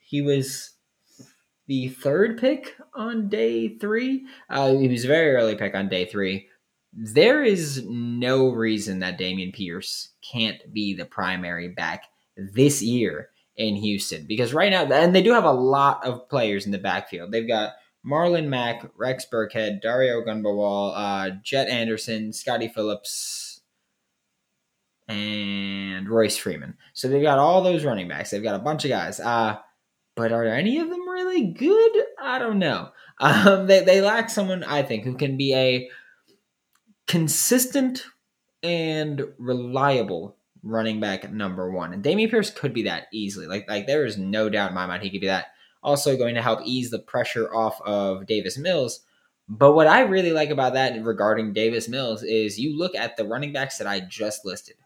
He 0.00 0.22
was 0.22 0.72
the 1.66 1.88
third 1.88 2.38
pick 2.38 2.76
on 2.94 3.28
day 3.28 3.78
three. 3.78 4.26
Uh, 4.48 4.74
he 4.74 4.88
was 4.88 5.04
a 5.04 5.08
very 5.08 5.34
early 5.36 5.54
pick 5.54 5.74
on 5.74 5.88
day 5.88 6.04
three. 6.04 6.48
There 6.92 7.44
is 7.44 7.84
no 7.86 8.48
reason 8.48 8.98
that 9.00 9.18
Dameon 9.18 9.54
Pierce 9.54 10.10
can't 10.22 10.60
be 10.72 10.94
the 10.94 11.04
primary 11.04 11.68
back 11.68 12.04
this 12.36 12.82
year 12.82 13.29
in 13.60 13.76
Houston 13.76 14.24
because 14.26 14.54
right 14.54 14.70
now, 14.70 14.84
and 14.90 15.14
they 15.14 15.22
do 15.22 15.34
have 15.34 15.44
a 15.44 15.52
lot 15.52 16.06
of 16.06 16.26
players 16.30 16.64
in 16.64 16.72
the 16.72 16.78
backfield. 16.78 17.30
They've 17.30 17.46
got 17.46 17.74
Marlon 18.04 18.48
Mack, 18.48 18.90
Rex 18.96 19.26
Burkhead, 19.30 19.82
Dario 19.82 20.22
Ogunbowale, 20.22 20.92
uh, 20.96 21.30
Jet 21.42 21.68
Anderson, 21.68 22.32
Scottie 22.32 22.68
Phillips, 22.68 23.60
and 25.08 26.08
Royce 26.08 26.38
Freeman. 26.38 26.78
So 26.94 27.08
they've 27.08 27.22
got 27.22 27.38
all 27.38 27.62
those 27.62 27.84
running 27.84 28.08
backs. 28.08 28.30
They've 28.30 28.42
got 28.42 28.58
a 28.58 28.64
bunch 28.64 28.86
of 28.86 28.88
guys. 28.88 29.20
Uh, 29.20 29.58
but 30.16 30.32
are 30.32 30.46
any 30.46 30.78
of 30.78 30.88
them 30.88 31.06
really 31.06 31.52
good? 31.52 31.92
I 32.20 32.38
don't 32.38 32.58
know. 32.58 32.90
Um, 33.22 33.66
they, 33.66 33.84
they 33.84 34.00
lack 34.00 34.30
someone, 34.30 34.64
I 34.64 34.82
think, 34.82 35.04
who 35.04 35.14
can 35.14 35.36
be 35.36 35.54
a 35.54 35.90
consistent 37.06 38.06
and 38.62 39.22
reliable 39.36 40.38
running 40.62 41.00
back 41.00 41.30
number 41.32 41.70
one. 41.70 41.92
And 41.92 42.04
Dameon 42.04 42.30
Pierce 42.30 42.50
could 42.50 42.74
be 42.74 42.82
that 42.84 43.06
easily. 43.12 43.46
Like 43.46 43.68
like 43.68 43.86
there 43.86 44.04
is 44.04 44.18
no 44.18 44.48
doubt 44.48 44.70
in 44.70 44.74
my 44.74 44.86
mind 44.86 45.02
he 45.02 45.10
could 45.10 45.20
be 45.20 45.26
that. 45.26 45.46
Also 45.82 46.16
going 46.16 46.34
to 46.34 46.42
help 46.42 46.60
ease 46.64 46.90
the 46.90 46.98
pressure 46.98 47.54
off 47.54 47.80
of 47.82 48.26
Davis 48.26 48.58
Mills. 48.58 49.00
But 49.48 49.72
what 49.72 49.86
I 49.86 50.02
really 50.02 50.30
like 50.30 50.50
about 50.50 50.74
that 50.74 51.02
regarding 51.02 51.52
Davis 51.52 51.88
Mills 51.88 52.22
is 52.22 52.58
you 52.58 52.78
look 52.78 52.94
at 52.94 53.16
the 53.16 53.24
running 53.24 53.52
backs 53.52 53.78
that 53.78 53.86
I 53.86 54.00
just 54.00 54.44
listed. 54.44 54.76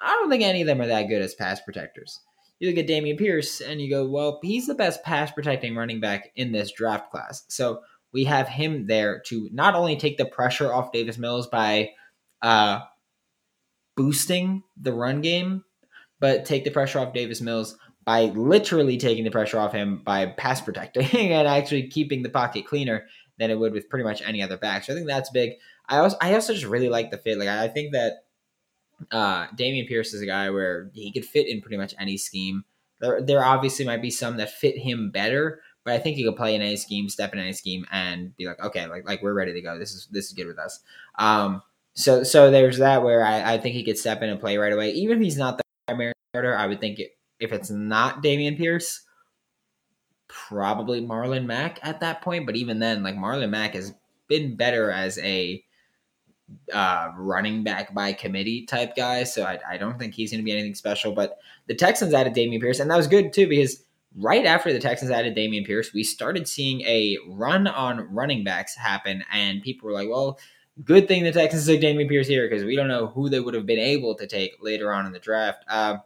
I 0.00 0.08
don't 0.08 0.28
think 0.28 0.42
any 0.42 0.62
of 0.62 0.66
them 0.66 0.80
are 0.80 0.86
that 0.88 1.08
good 1.08 1.22
as 1.22 1.34
pass 1.34 1.60
protectors. 1.60 2.20
You 2.58 2.68
look 2.68 2.78
at 2.78 2.88
Dameon 2.88 3.18
Pierce 3.18 3.60
and 3.60 3.80
you 3.80 3.88
go, 3.88 4.06
well, 4.08 4.40
he's 4.42 4.66
the 4.66 4.74
best 4.74 5.02
pass 5.04 5.30
protecting 5.30 5.74
running 5.74 6.00
back 6.00 6.32
in 6.36 6.52
this 6.52 6.72
draft 6.72 7.10
class. 7.10 7.44
So 7.48 7.80
we 8.12 8.24
have 8.24 8.48
him 8.48 8.86
there 8.86 9.22
to 9.26 9.48
not 9.52 9.74
only 9.74 9.96
take 9.96 10.18
the 10.18 10.26
pressure 10.26 10.72
off 10.72 10.92
Davis 10.92 11.18
Mills 11.18 11.46
by 11.46 11.90
uh, 12.42 12.80
boosting 13.96 14.62
the 14.76 14.92
run 14.92 15.20
game, 15.20 15.64
but 16.20 16.44
take 16.44 16.64
the 16.64 16.70
pressure 16.70 16.98
off 16.98 17.12
Davis 17.12 17.40
Mills 17.40 17.76
by 18.04 18.22
literally 18.24 18.96
taking 18.96 19.24
the 19.24 19.30
pressure 19.30 19.58
off 19.58 19.72
him 19.72 20.02
by 20.04 20.26
pass 20.26 20.60
protecting 20.60 21.32
and 21.32 21.46
actually 21.46 21.88
keeping 21.88 22.22
the 22.22 22.28
pocket 22.28 22.66
cleaner 22.66 23.06
than 23.38 23.50
it 23.50 23.58
would 23.58 23.72
with 23.72 23.88
pretty 23.88 24.04
much 24.04 24.22
any 24.22 24.42
other 24.42 24.56
back. 24.56 24.84
So 24.84 24.92
I 24.92 24.96
think 24.96 25.08
that's 25.08 25.30
big. 25.30 25.52
I 25.88 25.98
also 25.98 26.16
I 26.20 26.34
also 26.34 26.54
just 26.54 26.66
really 26.66 26.88
like 26.88 27.10
the 27.10 27.18
fit. 27.18 27.38
Like 27.38 27.48
I 27.48 27.68
think 27.68 27.92
that 27.92 28.24
uh 29.10 29.46
Dameon 29.48 29.88
Pierce 29.88 30.14
is 30.14 30.22
a 30.22 30.26
guy 30.26 30.50
where 30.50 30.90
he 30.94 31.12
could 31.12 31.24
fit 31.24 31.48
in 31.48 31.60
pretty 31.60 31.76
much 31.76 31.94
any 31.98 32.16
scheme. 32.16 32.64
There 33.00 33.20
there 33.20 33.44
obviously 33.44 33.84
might 33.84 34.02
be 34.02 34.10
some 34.10 34.36
that 34.36 34.50
fit 34.50 34.78
him 34.78 35.10
better, 35.10 35.60
but 35.84 35.94
I 35.94 35.98
think 35.98 36.16
he 36.16 36.24
could 36.24 36.36
play 36.36 36.54
in 36.54 36.62
any 36.62 36.76
scheme, 36.76 37.08
step 37.08 37.32
in 37.32 37.40
any 37.40 37.52
scheme, 37.52 37.84
and 37.90 38.36
be 38.36 38.46
like, 38.46 38.62
okay, 38.62 38.86
like 38.86 39.06
like 39.06 39.22
we're 39.22 39.34
ready 39.34 39.52
to 39.52 39.60
go. 39.60 39.78
This 39.78 39.92
is 39.92 40.08
this 40.10 40.26
is 40.26 40.32
good 40.32 40.46
with 40.46 40.58
us. 40.58 40.80
Um 41.18 41.62
so 41.94 42.22
so 42.22 42.50
there's 42.50 42.78
that 42.78 43.02
where 43.02 43.24
I, 43.24 43.54
I 43.54 43.58
think 43.58 43.74
he 43.74 43.84
could 43.84 43.98
step 43.98 44.22
in 44.22 44.30
and 44.30 44.40
play 44.40 44.56
right 44.56 44.72
away. 44.72 44.90
Even 44.92 45.18
if 45.18 45.24
he's 45.24 45.36
not 45.36 45.58
the 45.58 45.64
primary 45.86 46.12
starter, 46.32 46.56
I 46.56 46.66
would 46.66 46.80
think 46.80 46.98
it, 46.98 47.16
if 47.38 47.52
it's 47.52 47.70
not 47.70 48.22
Dameon 48.22 48.56
Pierce, 48.56 49.02
probably 50.28 51.00
Marlon 51.00 51.44
Mack 51.44 51.78
at 51.82 52.00
that 52.00 52.22
point. 52.22 52.46
But 52.46 52.56
even 52.56 52.78
then, 52.78 53.02
like 53.02 53.16
Marlon 53.16 53.50
Mack 53.50 53.74
has 53.74 53.94
been 54.28 54.56
better 54.56 54.90
as 54.90 55.18
a 55.18 55.62
uh, 56.72 57.10
running 57.16 57.62
back 57.64 57.94
by 57.94 58.12
committee 58.12 58.66
type 58.66 58.96
guy. 58.96 59.24
So 59.24 59.44
I, 59.44 59.58
I 59.68 59.76
don't 59.76 59.98
think 59.98 60.14
he's 60.14 60.30
going 60.30 60.40
to 60.40 60.44
be 60.44 60.52
anything 60.52 60.74
special. 60.74 61.12
But 61.12 61.38
the 61.66 61.74
Texans 61.74 62.14
added 62.14 62.34
Dameon 62.34 62.60
Pierce, 62.60 62.80
and 62.80 62.90
that 62.90 62.96
was 62.96 63.06
good 63.06 63.32
too 63.32 63.46
because 63.46 63.84
right 64.16 64.44
after 64.44 64.72
the 64.72 64.78
Texans 64.78 65.10
added 65.10 65.36
Dameon 65.36 65.66
Pierce, 65.66 65.92
we 65.92 66.04
started 66.04 66.48
seeing 66.48 66.80
a 66.82 67.18
run 67.28 67.66
on 67.66 68.12
running 68.12 68.44
backs 68.44 68.74
happen, 68.74 69.24
and 69.32 69.62
people 69.62 69.86
were 69.86 69.94
like, 69.94 70.08
well, 70.08 70.38
good 70.84 71.08
thing 71.08 71.24
the 71.24 71.32
Texans 71.32 71.66
took 71.66 71.80
Dameon 71.80 72.08
Pierce 72.08 72.26
here 72.26 72.48
because 72.48 72.64
we 72.64 72.76
don't 72.76 72.88
know 72.88 73.08
who 73.08 73.28
they 73.28 73.40
would 73.40 73.54
have 73.54 73.66
been 73.66 73.78
able 73.78 74.14
to 74.16 74.26
take 74.26 74.56
later 74.60 74.92
on 74.92 75.06
in 75.06 75.12
the 75.12 75.18
draft. 75.18 75.64
Uh, 75.68 75.98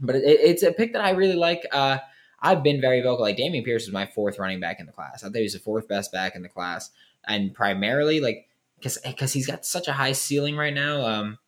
but 0.00 0.16
it, 0.16 0.22
it's 0.24 0.62
a 0.62 0.72
pick 0.72 0.92
that 0.92 1.04
I 1.04 1.10
really 1.10 1.36
like. 1.36 1.66
Uh, 1.72 1.98
I've 2.40 2.62
been 2.62 2.80
very 2.80 3.00
vocal. 3.00 3.22
Like 3.22 3.36
Dameon 3.36 3.64
Pierce 3.64 3.86
was 3.86 3.92
my 3.92 4.06
fourth 4.06 4.38
running 4.38 4.60
back 4.60 4.80
in 4.80 4.86
the 4.86 4.92
class. 4.92 5.22
I 5.22 5.28
thought 5.28 5.36
he 5.36 5.42
was 5.42 5.54
the 5.54 5.58
fourth 5.58 5.88
best 5.88 6.12
back 6.12 6.36
in 6.36 6.42
the 6.42 6.48
class, 6.48 6.90
and 7.26 7.54
primarily 7.54 8.20
like 8.20 8.48
because 8.78 8.98
because 8.98 9.32
he's 9.32 9.46
got 9.46 9.64
such 9.64 9.88
a 9.88 9.92
high 9.92 10.12
ceiling 10.12 10.56
right 10.56 10.74
now. 10.74 11.04
Um, 11.04 11.38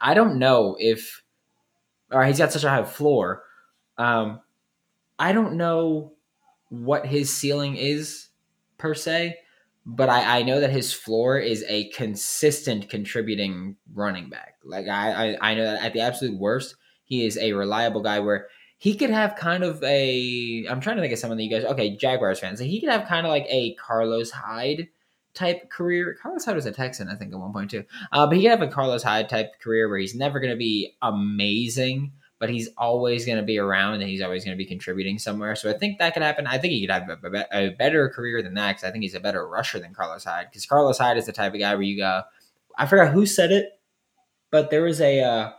I 0.00 0.14
don't 0.14 0.38
know 0.38 0.76
if, 0.78 1.22
or 2.10 2.24
he's 2.24 2.38
got 2.38 2.52
such 2.52 2.64
a 2.64 2.70
high 2.70 2.84
floor. 2.84 3.42
Um, 3.96 4.40
I 5.18 5.32
don't 5.32 5.56
know 5.56 6.12
what 6.68 7.06
his 7.06 7.34
ceiling 7.34 7.76
is 7.76 8.28
per 8.76 8.94
se, 8.94 9.38
but 9.90 10.10
I, 10.10 10.40
I 10.40 10.42
know 10.42 10.60
that 10.60 10.70
his 10.70 10.92
floor 10.92 11.38
is 11.38 11.64
a 11.66 11.88
consistent 11.88 12.90
contributing 12.90 13.76
running 13.94 14.28
back. 14.28 14.56
Like 14.62 14.86
I, 14.86 15.30
I, 15.30 15.52
I 15.52 15.54
know 15.54 15.64
that 15.64 15.82
at 15.82 15.92
the 15.94 16.00
absolute 16.00 16.38
worst, 16.38 16.76
he 17.04 17.24
is 17.24 17.38
a 17.38 17.54
reliable 17.54 18.02
guy 18.02 18.20
where 18.20 18.48
he 18.76 18.94
could 18.94 19.08
have 19.08 19.34
kind 19.34 19.64
of 19.64 19.82
a 19.82 20.66
I'm 20.68 20.82
trying 20.82 20.96
to 20.96 21.02
think 21.02 21.14
of 21.14 21.18
someone 21.18 21.38
that 21.38 21.44
you 21.44 21.50
guys 21.50 21.64
okay, 21.64 21.96
Jaguars 21.96 22.38
fans. 22.38 22.60
He 22.60 22.80
could 22.80 22.90
have 22.90 23.08
kind 23.08 23.26
of 23.26 23.30
like 23.30 23.46
a 23.48 23.74
Carlos 23.76 24.30
Hyde 24.30 24.88
type 25.32 25.70
career. 25.70 26.18
Carlos 26.20 26.44
Hyde 26.44 26.56
was 26.56 26.66
a 26.66 26.72
Texan, 26.72 27.08
I 27.08 27.14
think, 27.14 27.32
at 27.32 27.38
one 27.38 27.54
point 27.54 27.70
too. 27.70 27.84
Uh, 28.12 28.26
but 28.26 28.36
he 28.36 28.42
could 28.42 28.50
have 28.50 28.62
a 28.62 28.68
Carlos 28.68 29.02
Hyde 29.02 29.30
type 29.30 29.58
career 29.58 29.88
where 29.88 29.98
he's 29.98 30.14
never 30.14 30.38
going 30.38 30.52
to 30.52 30.56
be 30.56 30.96
amazing, 31.00 32.12
but 32.38 32.48
he's 32.48 32.68
always 32.78 33.26
going 33.26 33.38
to 33.38 33.44
be 33.44 33.58
around 33.58 33.94
and 33.94 34.04
he's 34.04 34.22
always 34.22 34.44
going 34.44 34.56
to 34.56 34.58
be 34.58 34.68
contributing 34.68 35.18
somewhere. 35.18 35.56
So 35.56 35.70
I 35.70 35.76
think 35.76 35.98
that 35.98 36.14
could 36.14 36.22
happen. 36.22 36.46
I 36.46 36.58
think 36.58 36.72
he 36.72 36.86
could 36.86 36.92
have 36.92 37.08
a, 37.08 37.46
a 37.52 37.68
better 37.70 38.08
career 38.08 38.42
than 38.42 38.54
that 38.54 38.72
because 38.72 38.84
I 38.84 38.92
think 38.92 39.02
he's 39.02 39.14
a 39.14 39.20
better 39.20 39.46
rusher 39.46 39.80
than 39.80 39.92
Carlos 39.92 40.24
Hyde. 40.24 40.46
Because 40.50 40.64
Carlos 40.66 40.98
Hyde 40.98 41.16
is 41.16 41.26
the 41.26 41.32
type 41.32 41.54
of 41.54 41.60
guy 41.60 41.74
where 41.74 41.82
you 41.82 41.96
go, 41.96 42.22
I 42.76 42.86
forgot 42.86 43.12
who 43.12 43.26
said 43.26 43.50
it, 43.50 43.80
but 44.50 44.70
there 44.70 44.82
was 44.82 45.00
a 45.00 45.20
uh, 45.20 45.52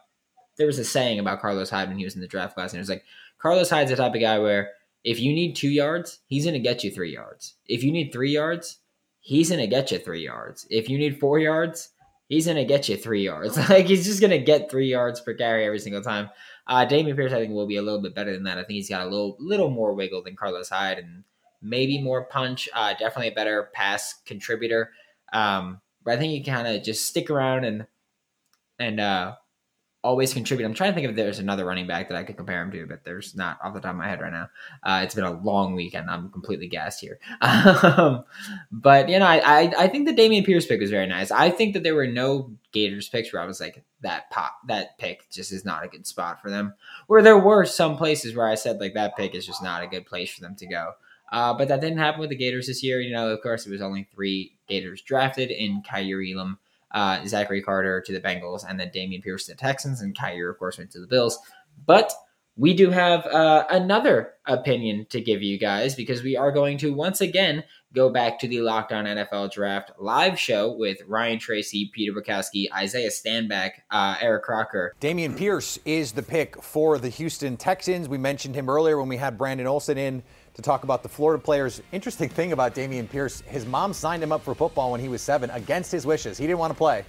there 0.57 0.67
was 0.67 0.79
a 0.79 0.85
saying 0.85 1.19
about 1.19 1.41
Carlos 1.41 1.69
Hyde 1.69 1.89
when 1.89 1.97
he 1.97 2.05
was 2.05 2.15
in 2.15 2.21
the 2.21 2.27
draft 2.27 2.55
class, 2.55 2.71
and 2.71 2.77
it 2.77 2.81
was 2.81 2.89
like 2.89 3.03
Carlos 3.37 3.69
Hyde's 3.69 3.91
the 3.91 3.97
type 3.97 4.15
of 4.15 4.21
guy 4.21 4.39
where 4.39 4.71
if 5.03 5.19
you 5.19 5.33
need 5.33 5.55
two 5.55 5.69
yards, 5.69 6.19
he's 6.27 6.43
going 6.43 6.53
to 6.53 6.59
get 6.59 6.83
you 6.83 6.91
three 6.91 7.13
yards. 7.13 7.55
If 7.67 7.83
you 7.83 7.91
need 7.91 8.11
three 8.11 8.31
yards, 8.31 8.79
he's 9.21 9.49
going 9.49 9.61
to 9.61 9.67
get 9.67 9.91
you 9.91 9.99
three 9.99 10.23
yards. 10.23 10.67
If 10.69 10.89
you 10.89 10.97
need 10.97 11.19
four 11.19 11.39
yards, 11.39 11.89
he's 12.29 12.45
going 12.45 12.57
to 12.57 12.63
get 12.63 12.87
you 12.87 12.95
three 12.95 13.25
yards. 13.25 13.57
like 13.69 13.87
he's 13.87 14.05
just 14.05 14.21
going 14.21 14.31
to 14.31 14.39
get 14.39 14.71
three 14.71 14.87
yards 14.87 15.19
per 15.19 15.33
carry 15.33 15.65
every 15.65 15.79
single 15.79 16.01
time. 16.01 16.29
Uh, 16.65 16.85
Dameon 16.85 17.15
Pierce, 17.15 17.33
I 17.33 17.39
think, 17.39 17.51
will 17.51 17.67
be 17.67 17.75
a 17.75 17.81
little 17.81 18.01
bit 18.01 18.15
better 18.15 18.31
than 18.31 18.43
that. 18.43 18.57
I 18.57 18.61
think 18.63 18.77
he's 18.77 18.89
got 18.89 19.05
a 19.05 19.09
little 19.09 19.35
little 19.39 19.69
more 19.69 19.93
wiggle 19.93 20.23
than 20.23 20.35
Carlos 20.35 20.69
Hyde 20.69 20.99
and 20.99 21.23
maybe 21.61 22.01
more 22.01 22.25
punch. 22.25 22.69
Uh, 22.73 22.93
definitely 22.93 23.29
a 23.29 23.35
better 23.35 23.69
pass 23.73 24.13
contributor. 24.25 24.91
Um, 25.33 25.81
but 26.05 26.13
I 26.13 26.17
think 26.17 26.33
you 26.33 26.43
kind 26.43 26.67
of 26.67 26.83
just 26.83 27.05
stick 27.05 27.29
around 27.29 27.65
and 27.65 27.87
and 28.77 28.99
uh, 28.99 29.35
always 30.01 30.33
contribute. 30.33 30.65
I'm 30.65 30.73
trying 30.73 30.91
to 30.91 30.95
think 30.95 31.09
if 31.09 31.15
there's 31.15 31.39
another 31.39 31.65
running 31.65 31.87
back 31.87 32.07
that 32.07 32.17
I 32.17 32.23
could 32.23 32.37
compare 32.37 32.61
him 32.61 32.71
to, 32.71 32.85
but 32.85 33.03
there's 33.03 33.35
not 33.35 33.59
off 33.63 33.73
the 33.73 33.81
top 33.81 33.91
of 33.91 33.97
my 33.97 34.07
head 34.07 34.21
right 34.21 34.31
now. 34.31 34.49
Uh, 34.81 35.01
it's 35.03 35.13
been 35.13 35.25
a 35.25 35.41
long 35.41 35.75
weekend. 35.75 36.09
I'm 36.09 36.29
completely 36.29 36.67
gassed 36.67 37.01
here. 37.01 37.19
Um, 37.99 38.23
but 38.71 39.09
you 39.09 39.19
know, 39.19 39.25
I, 39.25 39.37
I, 39.37 39.73
I 39.77 39.87
think 39.87 40.07
the 40.07 40.13
Dameon 40.13 40.45
Pierce 40.45 40.65
pick 40.65 40.79
was 40.79 40.89
very 40.89 41.07
nice. 41.07 41.31
I 41.31 41.49
think 41.49 41.73
that 41.73 41.83
there 41.83 41.95
were 41.95 42.07
no 42.07 42.51
Gators 42.71 43.09
picks 43.09 43.33
where 43.33 43.41
I 43.41 43.45
was 43.45 43.59
like 43.59 43.83
that 44.01 44.29
pop 44.29 44.53
that 44.67 44.97
pick 44.97 45.29
just 45.31 45.51
is 45.51 45.65
not 45.65 45.83
a 45.83 45.87
good 45.87 46.05
spot 46.05 46.41
for 46.41 46.49
them. 46.49 46.73
Where 47.07 47.21
there 47.21 47.37
were 47.37 47.65
some 47.65 47.97
places 47.97 48.35
where 48.35 48.47
I 48.47 48.55
said 48.55 48.79
like 48.79 48.93
that 48.93 49.17
pick 49.17 49.33
is 49.33 49.45
just 49.45 49.63
not 49.63 49.83
a 49.83 49.87
good 49.87 50.05
place 50.05 50.31
for 50.33 50.41
them 50.41 50.55
to 50.55 50.67
go. 50.67 50.93
Uh, 51.31 51.53
but 51.53 51.67
that 51.67 51.81
didn't 51.81 51.99
happen 51.99 52.19
with 52.19 52.29
the 52.29 52.35
Gators 52.35 52.67
this 52.67 52.83
year. 52.83 52.99
You 52.99 53.13
know, 53.13 53.29
of 53.29 53.41
course, 53.41 53.65
it 53.65 53.71
was 53.71 53.81
only 53.81 54.07
three 54.13 54.53
Gators 54.67 55.01
drafted 55.01 55.51
in 55.51 55.81
Kaiir 55.81 56.21
Elam 56.21 56.59
uh, 56.91 57.25
Zachary 57.25 57.61
Carter 57.61 58.01
to 58.01 58.13
the 58.13 58.21
Bengals, 58.21 58.63
and 58.67 58.79
then 58.79 58.89
Dameon 58.89 59.23
Pierce 59.23 59.45
to 59.45 59.53
the 59.53 59.57
Texans, 59.57 60.01
and 60.01 60.17
Kaiir, 60.17 60.49
of 60.49 60.57
course, 60.57 60.77
went 60.77 60.91
to 60.91 60.99
the 60.99 61.07
Bills. 61.07 61.37
But 61.85 62.11
we 62.59 62.73
do 62.73 62.89
have 62.89 63.25
uh, 63.25 63.65
another 63.69 64.33
opinion 64.45 65.05
to 65.11 65.21
give 65.21 65.41
you 65.41 65.57
guys 65.57 65.95
because 65.95 66.21
we 66.21 66.35
are 66.35 66.51
going 66.51 66.77
to 66.79 66.93
once 66.93 67.21
again 67.21 67.63
go 67.93 68.09
back 68.09 68.37
to 68.39 68.49
the 68.49 68.59
Locked 68.59 68.91
On 68.91 69.05
NFL 69.05 69.53
Draft 69.53 69.91
live 69.97 70.37
show 70.37 70.75
with 70.75 70.97
Ryan 71.07 71.39
Tracy, 71.39 71.89
Peter 71.93 72.11
Bukowski, 72.11 72.65
Isaiah 72.75 73.11
Stanback, 73.11 73.71
uh, 73.89 74.17
Eric 74.19 74.43
Crocker. 74.43 74.93
Dameon 74.99 75.37
Pierce 75.37 75.79
is 75.85 76.11
the 76.11 76.21
pick 76.21 76.61
for 76.61 76.97
the 76.97 77.07
Houston 77.07 77.55
Texans. 77.55 78.09
We 78.09 78.17
mentioned 78.17 78.55
him 78.55 78.69
earlier 78.69 78.99
when 78.99 79.07
we 79.07 79.17
had 79.17 79.37
Brandon 79.37 79.65
Olson 79.65 79.97
in 79.97 80.21
to 80.59 80.65
talk 80.65 80.83
about 80.83 81.03
the 81.03 81.09
Florida 81.09 81.41
players. 81.41 81.81
Interesting 81.93 82.27
thing 82.27 82.51
about 82.51 82.75
Dameon 82.75 83.09
Pierce, 83.09 83.41
his 83.41 83.65
mom 83.65 83.93
signed 83.93 84.21
him 84.21 84.31
up 84.31 84.43
for 84.43 84.53
football 84.53 84.91
when 84.91 84.99
he 84.99 85.07
was 85.07 85.21
seven 85.21 85.49
against 85.51 85.91
his 85.91 86.05
wishes. 86.05 86.37
He 86.37 86.45
didn't 86.45 86.59
want 86.59 86.71
to 86.71 86.77
play. 86.77 87.05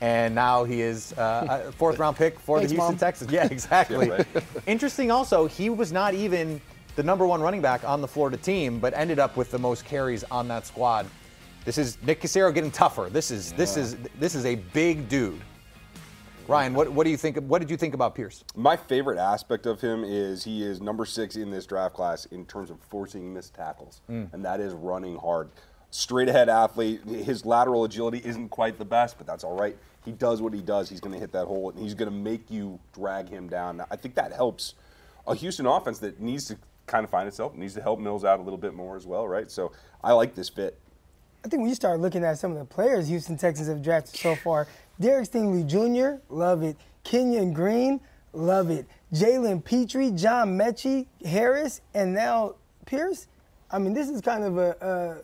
And 0.00 0.34
now 0.34 0.64
he 0.64 0.80
is 0.80 1.12
uh, 1.12 1.64
a 1.68 1.72
fourth 1.78 1.98
round 1.98 2.16
pick 2.16 2.40
for 2.40 2.58
Thanks, 2.58 2.72
the 2.72 2.78
Houston 2.78 2.96
Texans. 2.96 3.30
Yeah, 3.32 3.46
exactly. 3.50 4.08
yeah, 4.08 4.22
right. 4.34 4.44
Interesting 4.66 5.10
also, 5.10 5.46
he 5.46 5.68
was 5.68 5.92
not 5.92 6.14
even 6.14 6.58
the 6.96 7.02
number 7.02 7.26
one 7.26 7.42
running 7.42 7.60
back 7.60 7.84
on 7.84 8.00
the 8.00 8.08
Florida 8.08 8.38
team, 8.38 8.80
but 8.80 8.94
ended 8.94 9.18
up 9.18 9.36
with 9.36 9.50
the 9.50 9.58
most 9.58 9.84
carries 9.84 10.24
on 10.24 10.48
that 10.48 10.66
squad. 10.66 11.06
This 11.66 11.76
is 11.76 11.98
Nick 12.02 12.22
Caserio 12.22 12.52
getting 12.54 12.70
tougher. 12.70 13.10
This 13.10 13.30
is 13.30 13.50
yeah. 13.50 13.58
this 13.58 13.76
is 13.76 13.96
this 14.18 14.34
is 14.34 14.46
a 14.46 14.54
big 14.54 15.08
dude. 15.10 15.40
Ryan, 16.48 16.74
what, 16.74 16.90
what 16.90 17.04
do 17.04 17.10
you 17.10 17.16
think? 17.16 17.38
What 17.38 17.60
did 17.60 17.70
you 17.70 17.76
think 17.76 17.94
about 17.94 18.14
Pierce? 18.14 18.44
My 18.56 18.76
favorite 18.76 19.18
aspect 19.18 19.66
of 19.66 19.80
him 19.80 20.04
is 20.04 20.44
he 20.44 20.62
is 20.62 20.80
number 20.80 21.04
six 21.04 21.36
in 21.36 21.50
this 21.50 21.66
draft 21.66 21.94
class 21.94 22.26
in 22.26 22.44
terms 22.44 22.70
of 22.70 22.80
forcing 22.80 23.32
missed 23.32 23.54
tackles, 23.54 24.00
mm. 24.10 24.32
and 24.32 24.44
that 24.44 24.60
is 24.60 24.72
running 24.72 25.16
hard. 25.16 25.50
Straight 25.90 26.28
ahead 26.28 26.48
athlete. 26.48 27.04
His 27.04 27.44
lateral 27.44 27.84
agility 27.84 28.20
isn't 28.24 28.48
quite 28.48 28.78
the 28.78 28.84
best, 28.84 29.18
but 29.18 29.26
that's 29.26 29.44
all 29.44 29.56
right. 29.56 29.76
He 30.04 30.12
does 30.12 30.40
what 30.40 30.54
he 30.54 30.60
does. 30.60 30.88
He's 30.88 31.00
going 31.00 31.12
to 31.12 31.20
hit 31.20 31.32
that 31.32 31.46
hole, 31.46 31.70
and 31.70 31.78
he's 31.78 31.94
going 31.94 32.10
to 32.10 32.16
make 32.16 32.50
you 32.50 32.80
drag 32.92 33.28
him 33.28 33.48
down. 33.48 33.84
I 33.90 33.96
think 33.96 34.14
that 34.14 34.32
helps 34.32 34.74
a 35.26 35.34
Houston 35.34 35.66
offense 35.66 35.98
that 36.00 36.20
needs 36.20 36.46
to 36.46 36.56
kind 36.86 37.04
of 37.04 37.10
find 37.10 37.28
itself, 37.28 37.54
needs 37.54 37.74
to 37.74 37.82
help 37.82 38.00
Mills 38.00 38.24
out 38.24 38.40
a 38.40 38.42
little 38.42 38.58
bit 38.58 38.74
more 38.74 38.96
as 38.96 39.06
well, 39.06 39.28
right? 39.28 39.50
So 39.50 39.72
I 40.02 40.12
like 40.12 40.34
this 40.34 40.48
fit. 40.48 40.78
I 41.44 41.48
think 41.48 41.60
when 41.60 41.70
you 41.70 41.74
start 41.74 42.00
looking 42.00 42.22
at 42.22 42.38
some 42.38 42.52
of 42.52 42.58
the 42.58 42.64
players 42.64 43.08
Houston 43.08 43.36
Texans 43.38 43.68
have 43.68 43.82
drafted 43.82 44.16
so 44.20 44.34
far, 44.34 44.66
Derek 45.00 45.30
Stingley 45.30 45.66
Jr., 45.66 46.22
love 46.28 46.62
it. 46.62 46.76
Kenyon 47.04 47.52
Green, 47.52 48.00
love 48.32 48.70
it. 48.70 48.86
Jalen 49.12 49.64
Pitre, 49.64 50.10
John 50.10 50.58
Metchie, 50.58 51.06
Harris, 51.24 51.80
and 51.94 52.12
now 52.14 52.56
Pierce. 52.86 53.26
I 53.70 53.78
mean, 53.78 53.94
this 53.94 54.08
is 54.08 54.20
kind 54.20 54.44
of 54.44 54.58
a, 54.58 55.22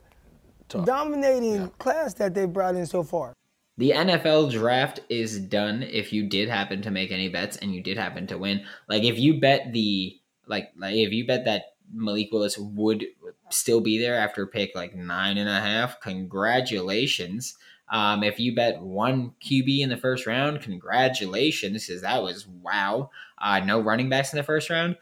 a 0.73 0.78
dominating 0.85 1.54
yeah. 1.54 1.68
class 1.78 2.14
that 2.14 2.35
they 2.35 2.47
brought 2.47 2.75
in 2.75 2.87
so 2.87 3.02
far. 3.02 3.35
The 3.78 3.90
NFL 3.90 4.52
draft 4.52 5.00
is 5.11 5.38
done 5.38 5.83
if 5.83 6.12
you 6.12 6.26
did 6.26 6.49
happen 6.49 6.80
to 6.83 6.90
make 6.90 7.12
any 7.12 7.28
bets 7.28 7.59
and 7.59 7.75
you 7.75 7.83
did 7.83 7.99
happen 7.99 8.26
to 8.28 8.38
win. 8.38 8.64
Like 8.88 9.04
if 9.04 9.18
you 9.18 9.38
bet 9.38 9.73
the 9.73 10.18
like 10.47 10.71
like 10.78 10.95
if 10.95 11.12
you 11.12 11.26
bet 11.26 11.45
that 11.45 11.75
Malik 11.92 12.30
Willis 12.33 12.56
would 12.56 13.04
still 13.50 13.80
be 13.80 13.99
there 13.99 14.16
after 14.16 14.47
pick 14.47 14.75
like 14.75 14.95
nine 14.95 15.37
and 15.37 15.49
a 15.49 15.61
half, 15.61 16.00
congratulations. 16.00 17.56
Um, 17.88 18.23
if 18.23 18.40
you 18.40 18.55
bet 18.55 18.83
one 18.83 19.33
QB 19.45 19.81
in 19.81 19.88
the 19.88 19.97
first 19.97 20.26
round, 20.26 20.61
congratulations, 20.61 21.87
because 21.87 22.02
that 22.02 22.23
was 22.23 22.47
wow. 22.47 23.11
Uh, 23.38 23.61
no 23.61 23.81
running 23.81 24.09
backs 24.09 24.33
in 24.33 24.37
the 24.37 24.43
first 24.43 24.71
round. 24.71 24.97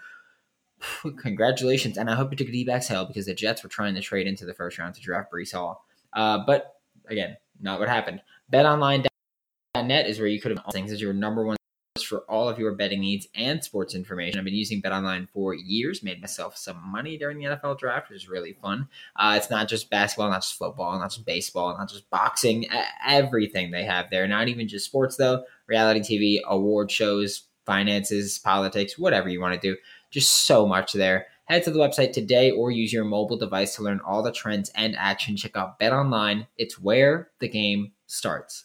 congratulations. 1.16 1.96
And 1.96 2.10
I 2.10 2.14
hope 2.14 2.30
you 2.30 2.36
took 2.36 2.48
a 2.48 2.52
deep 2.52 2.68
exhale 2.68 3.06
because 3.06 3.26
the 3.26 3.34
Jets 3.34 3.62
were 3.62 3.68
trying 3.68 3.94
to 3.94 4.00
trade 4.00 4.26
into 4.26 4.44
the 4.44 4.54
first 4.54 4.78
round 4.78 4.94
to 4.94 5.00
draft 5.00 5.32
Breece 5.32 5.52
Hall. 5.52 5.84
Uh, 6.12 6.40
but 6.46 6.76
again, 7.06 7.36
not 7.60 7.80
what 7.80 7.88
happened. 7.88 8.20
BetOnline.net 8.52 10.06
is 10.06 10.18
where 10.18 10.28
you 10.28 10.40
could 10.40 10.50
have 10.50 10.64
all 10.64 10.72
things 10.72 10.92
as 10.92 11.00
your 11.00 11.12
number 11.12 11.44
one 11.44 11.56
for 12.02 12.24
all 12.28 12.48
of 12.48 12.58
your 12.58 12.74
betting 12.74 12.98
needs 12.98 13.28
and 13.36 13.62
sports 13.62 13.94
information. 13.94 14.36
I've 14.36 14.44
been 14.44 14.52
using 14.52 14.82
BetOnline 14.82 15.28
for 15.28 15.54
years, 15.54 16.02
made 16.02 16.20
myself 16.20 16.56
some 16.56 16.82
money 16.84 17.16
during 17.16 17.38
the 17.38 17.44
NFL 17.44 17.78
draft, 17.78 18.10
which 18.10 18.24
is 18.24 18.28
really 18.28 18.54
fun. 18.54 18.88
Uh, 19.14 19.34
it's 19.36 19.48
not 19.48 19.68
just 19.68 19.90
basketball, 19.90 20.28
not 20.28 20.42
just 20.42 20.58
football, 20.58 20.98
not 20.98 21.12
just 21.12 21.24
baseball, 21.24 21.76
not 21.78 21.88
just 21.88 22.10
boxing, 22.10 22.66
everything 23.06 23.70
they 23.70 23.84
have 23.84 24.10
there. 24.10 24.26
Not 24.26 24.48
even 24.48 24.66
just 24.66 24.86
sports, 24.86 25.16
though, 25.16 25.44
reality 25.68 26.00
TV, 26.00 26.40
award 26.48 26.90
shows, 26.90 27.44
finances, 27.64 28.40
politics, 28.40 28.98
whatever 28.98 29.28
you 29.28 29.40
want 29.40 29.54
to 29.54 29.74
do. 29.74 29.78
Just 30.10 30.46
so 30.46 30.66
much 30.66 30.94
there. 30.94 31.28
Head 31.44 31.62
to 31.62 31.70
the 31.70 31.78
website 31.78 32.12
today 32.12 32.50
or 32.50 32.72
use 32.72 32.92
your 32.92 33.04
mobile 33.04 33.36
device 33.36 33.76
to 33.76 33.82
learn 33.82 34.00
all 34.04 34.24
the 34.24 34.32
trends 34.32 34.68
and 34.74 34.96
action. 34.96 35.36
Check 35.36 35.56
out 35.56 35.78
BetOnline. 35.78 36.48
It's 36.56 36.76
where 36.76 37.30
the 37.38 37.48
game 37.48 37.92
starts. 38.06 38.64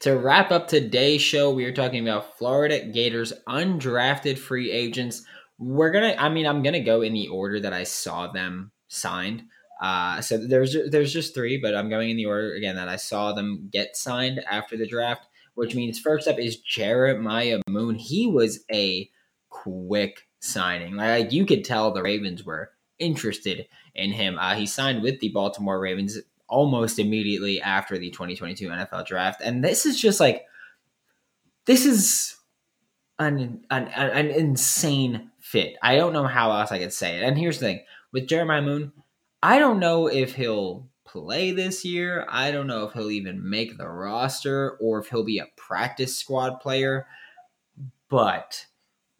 To 0.00 0.12
wrap 0.12 0.52
up 0.52 0.68
today's 0.68 1.22
show, 1.22 1.50
we 1.50 1.64
are 1.64 1.72
talking 1.72 2.06
about 2.06 2.36
Florida 2.36 2.84
Gators 2.84 3.32
undrafted 3.48 4.38
free 4.38 4.70
agents. 4.70 5.22
We're 5.58 5.90
gonna, 5.90 6.14
I 6.18 6.28
mean, 6.28 6.46
I'm 6.46 6.62
gonna 6.62 6.84
go 6.84 7.00
in 7.00 7.14
the 7.14 7.28
order 7.28 7.58
that 7.60 7.72
I 7.72 7.84
saw 7.84 8.30
them 8.30 8.72
signed. 8.88 9.44
Uh, 9.80 10.20
so 10.20 10.36
there's 10.36 10.76
there's 10.90 11.12
just 11.12 11.34
three, 11.34 11.58
but 11.58 11.74
I'm 11.74 11.88
going 11.88 12.10
in 12.10 12.16
the 12.18 12.26
order 12.26 12.52
again 12.54 12.76
that 12.76 12.88
I 12.88 12.96
saw 12.96 13.32
them 13.32 13.70
get 13.72 13.96
signed 13.96 14.40
after 14.50 14.76
the 14.76 14.86
draft. 14.86 15.26
Which 15.54 15.74
means 15.74 15.98
first 15.98 16.28
up 16.28 16.38
is 16.38 16.58
Jeremiah 16.58 17.60
Moon. 17.66 17.94
He 17.94 18.26
was 18.26 18.64
a 18.70 19.08
quick 19.48 20.28
signing. 20.40 20.96
Like 20.96 21.32
you 21.32 21.46
could 21.46 21.64
tell 21.64 21.90
the 21.90 22.02
Ravens 22.02 22.44
were 22.44 22.72
interested 22.98 23.66
in 23.94 24.12
him. 24.12 24.38
Uh, 24.38 24.54
he 24.54 24.66
signed 24.66 25.02
with 25.02 25.20
the 25.20 25.30
Baltimore 25.30 25.80
Ravens 25.80 26.18
almost 26.48 26.98
immediately 26.98 27.60
after 27.60 27.98
the 27.98 28.10
2022 28.10 28.68
NFL 28.68 29.06
draft. 29.06 29.40
And 29.42 29.64
this 29.64 29.86
is 29.86 30.00
just 30.00 30.20
like, 30.20 30.44
this 31.66 31.84
is 31.84 32.36
an, 33.18 33.64
an, 33.70 33.88
an 33.88 34.28
insane 34.28 35.30
fit. 35.40 35.76
I 35.82 35.96
don't 35.96 36.12
know 36.12 36.26
how 36.26 36.52
else 36.52 36.72
I 36.72 36.78
could 36.78 36.92
say 36.92 37.16
it. 37.16 37.22
And 37.22 37.38
here's 37.38 37.58
the 37.58 37.66
thing 37.66 37.80
with 38.12 38.28
Jeremiah 38.28 38.62
Moon, 38.62 38.92
I 39.42 39.58
don't 39.58 39.80
know 39.80 40.06
if 40.06 40.34
he'll 40.34 40.88
play 41.04 41.52
this 41.52 41.84
year. 41.84 42.26
I 42.28 42.50
don't 42.50 42.66
know 42.66 42.84
if 42.84 42.92
he'll 42.92 43.10
even 43.10 43.48
make 43.48 43.78
the 43.78 43.88
roster 43.88 44.72
or 44.80 45.00
if 45.00 45.08
he'll 45.08 45.24
be 45.24 45.38
a 45.38 45.48
practice 45.56 46.16
squad 46.16 46.60
player. 46.60 47.06
But 48.08 48.66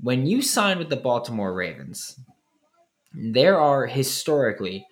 when 0.00 0.26
you 0.26 0.42
sign 0.42 0.78
with 0.78 0.90
the 0.90 0.96
Baltimore 0.96 1.54
Ravens, 1.54 2.18
there 3.14 3.58
are 3.58 3.86
historically 3.86 4.86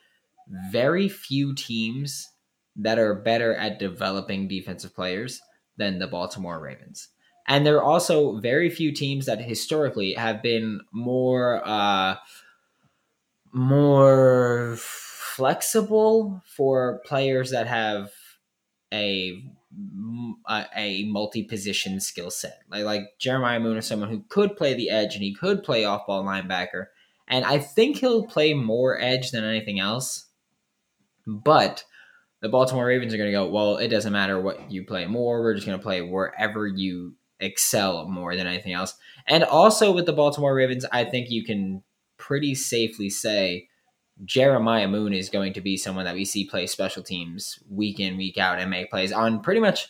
very 0.70 1.08
few 1.08 1.54
teams 1.54 2.30
that 2.76 2.98
are 2.98 3.14
better 3.14 3.54
at 3.54 3.78
developing 3.78 4.48
defensive 4.48 4.94
players 4.94 5.40
than 5.76 5.98
the 5.98 6.06
Baltimore 6.06 6.60
Ravens. 6.60 7.08
And 7.46 7.66
there 7.66 7.76
are 7.76 7.82
also 7.82 8.38
very 8.38 8.70
few 8.70 8.92
teams 8.92 9.26
that 9.26 9.40
historically 9.40 10.14
have 10.14 10.42
been 10.42 10.80
more 10.92 11.60
uh, 11.64 12.16
more 13.52 14.76
flexible 14.78 16.42
for 16.46 17.00
players 17.04 17.50
that 17.50 17.66
have 17.66 18.10
a 18.92 19.42
a, 20.48 21.04
multi-position 21.08 22.00
skill 22.00 22.30
set. 22.30 22.60
Like 22.70 22.84
like 22.84 23.02
Jeremiah 23.18 23.60
Moon 23.60 23.76
is 23.76 23.86
someone 23.86 24.08
who 24.08 24.24
could 24.28 24.56
play 24.56 24.74
the 24.74 24.90
edge 24.90 25.14
and 25.14 25.22
he 25.22 25.34
could 25.34 25.62
play 25.62 25.84
off-ball 25.84 26.24
linebacker, 26.24 26.86
and 27.28 27.44
I 27.44 27.58
think 27.58 27.98
he'll 27.98 28.26
play 28.26 28.54
more 28.54 29.00
edge 29.00 29.32
than 29.32 29.44
anything 29.44 29.80
else. 29.80 30.26
But 31.26 31.84
the 32.40 32.48
Baltimore 32.48 32.86
Ravens 32.86 33.14
are 33.14 33.16
going 33.16 33.30
to 33.30 33.36
go, 33.36 33.48
well, 33.48 33.78
it 33.78 33.88
doesn't 33.88 34.12
matter 34.12 34.40
what 34.40 34.70
you 34.70 34.84
play 34.84 35.06
more. 35.06 35.42
We're 35.42 35.54
just 35.54 35.66
going 35.66 35.78
to 35.78 35.82
play 35.82 36.02
wherever 36.02 36.66
you 36.66 37.14
excel 37.40 38.06
more 38.08 38.36
than 38.36 38.46
anything 38.46 38.72
else. 38.72 38.94
And 39.26 39.44
also 39.44 39.92
with 39.92 40.06
the 40.06 40.12
Baltimore 40.12 40.54
Ravens, 40.54 40.84
I 40.92 41.04
think 41.04 41.30
you 41.30 41.44
can 41.44 41.82
pretty 42.16 42.54
safely 42.54 43.10
say 43.10 43.68
Jeremiah 44.24 44.88
Moon 44.88 45.12
is 45.12 45.30
going 45.30 45.54
to 45.54 45.60
be 45.60 45.76
someone 45.76 46.04
that 46.04 46.14
we 46.14 46.24
see 46.24 46.44
play 46.44 46.66
special 46.66 47.02
teams 47.02 47.58
week 47.68 47.98
in, 47.98 48.16
week 48.16 48.38
out, 48.38 48.58
and 48.58 48.70
make 48.70 48.90
plays 48.90 49.12
on 49.12 49.40
pretty 49.40 49.60
much 49.60 49.88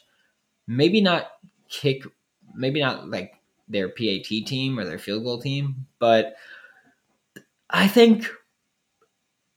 maybe 0.67 1.01
not 1.01 1.33
kick, 1.69 2.05
maybe 2.55 2.81
not 2.81 3.11
like 3.11 3.35
their 3.69 3.89
PAT 3.89 4.47
team 4.47 4.79
or 4.79 4.85
their 4.85 4.99
field 4.99 5.25
goal 5.25 5.41
team, 5.41 5.87
but 5.99 6.37
I 7.69 7.89
think 7.89 8.29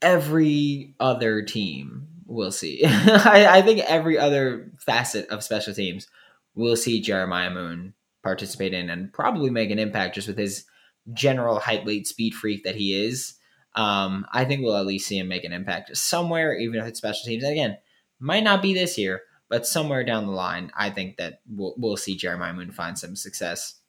every 0.01 0.95
other 0.99 1.41
team 1.41 2.07
will 2.25 2.51
see. 2.51 2.81
I, 2.85 3.47
I 3.59 3.61
think 3.61 3.79
every 3.81 4.17
other 4.17 4.71
facet 4.79 5.29
of 5.29 5.43
special 5.43 5.73
teams 5.73 6.07
will 6.55 6.75
see 6.75 7.01
Jeremiah 7.01 7.49
Moon 7.49 7.93
participate 8.23 8.73
in 8.73 8.89
and 8.89 9.13
probably 9.13 9.49
make 9.49 9.71
an 9.71 9.79
impact 9.79 10.15
just 10.15 10.27
with 10.27 10.37
his 10.37 10.65
general 11.13 11.59
height, 11.59 11.85
weight, 11.85 12.07
speed 12.07 12.33
freak 12.33 12.63
that 12.63 12.75
he 12.75 13.05
is. 13.05 13.35
Um, 13.75 14.25
I 14.33 14.43
think 14.45 14.61
we'll 14.61 14.75
at 14.75 14.85
least 14.85 15.07
see 15.07 15.17
him 15.17 15.27
make 15.27 15.43
an 15.43 15.53
impact 15.53 15.95
somewhere, 15.95 16.53
even 16.57 16.79
if 16.79 16.87
it's 16.87 16.97
special 16.97 17.25
teams. 17.25 17.43
And 17.43 17.53
again, 17.53 17.77
might 18.19 18.43
not 18.43 18.61
be 18.61 18.73
this 18.73 18.97
year, 18.97 19.21
but 19.49 19.67
somewhere 19.67 20.03
down 20.03 20.25
the 20.25 20.31
line, 20.31 20.71
I 20.75 20.89
think 20.89 21.17
that 21.17 21.41
we'll, 21.49 21.75
we'll 21.77 21.97
see 21.97 22.17
Jeremiah 22.17 22.53
Moon 22.53 22.71
find 22.71 22.97
some 22.97 23.15
success. 23.15 23.79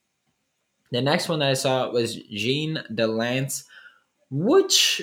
The 0.90 1.02
next 1.02 1.28
one 1.28 1.40
that 1.40 1.50
I 1.50 1.54
saw 1.54 1.90
was 1.90 2.16
Jean 2.16 2.82
Delance, 2.92 3.64
which 4.30 5.02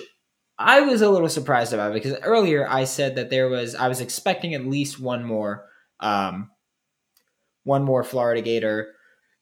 I 0.57 0.81
was 0.81 1.01
a 1.01 1.09
little 1.09 1.29
surprised 1.29 1.73
about 1.73 1.91
it 1.91 2.01
because 2.01 2.17
earlier 2.21 2.67
I 2.67 2.85
said 2.85 3.15
that 3.15 3.29
there 3.29 3.49
was 3.49 3.75
I 3.75 3.87
was 3.87 4.01
expecting 4.01 4.53
at 4.53 4.65
least 4.65 4.99
one 4.99 5.23
more 5.23 5.65
um 5.99 6.51
one 7.63 7.83
more 7.83 8.03
Florida 8.03 8.41
Gator 8.41 8.93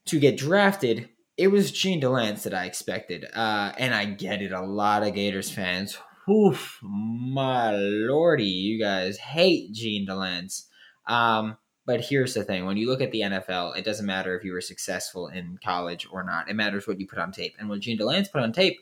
to 0.05 0.19
get 0.19 0.37
drafted. 0.37 1.09
It 1.37 1.47
was 1.47 1.71
Jean 1.71 2.01
Delance 2.01 2.43
that 2.43 2.53
I 2.53 2.65
expected. 2.65 3.25
Uh 3.33 3.73
and 3.77 3.93
I 3.93 4.05
get 4.05 4.41
it, 4.41 4.51
a 4.51 4.61
lot 4.61 5.03
of 5.03 5.13
Gators 5.13 5.51
fans. 5.51 5.97
Oof, 6.29 6.79
my 6.81 7.71
lordy, 7.71 8.45
you 8.45 8.79
guys 8.79 9.17
hate 9.17 9.73
Jean 9.73 10.07
Delance. 10.07 10.67
Um, 11.05 11.57
but 11.85 11.99
here's 12.01 12.33
the 12.33 12.45
thing: 12.45 12.65
when 12.65 12.77
you 12.77 12.87
look 12.87 13.01
at 13.01 13.11
the 13.11 13.21
NFL, 13.21 13.77
it 13.77 13.83
doesn't 13.83 14.05
matter 14.05 14.37
if 14.37 14.45
you 14.45 14.53
were 14.53 14.61
successful 14.61 15.27
in 15.27 15.59
college 15.63 16.07
or 16.09 16.23
not. 16.23 16.49
It 16.49 16.55
matters 16.55 16.87
what 16.87 16.99
you 16.99 17.07
put 17.07 17.19
on 17.19 17.33
tape. 17.33 17.55
And 17.59 17.67
what 17.67 17.81
Jean 17.81 17.97
Delance 17.97 18.31
put 18.31 18.41
on 18.41 18.53
tape 18.53 18.79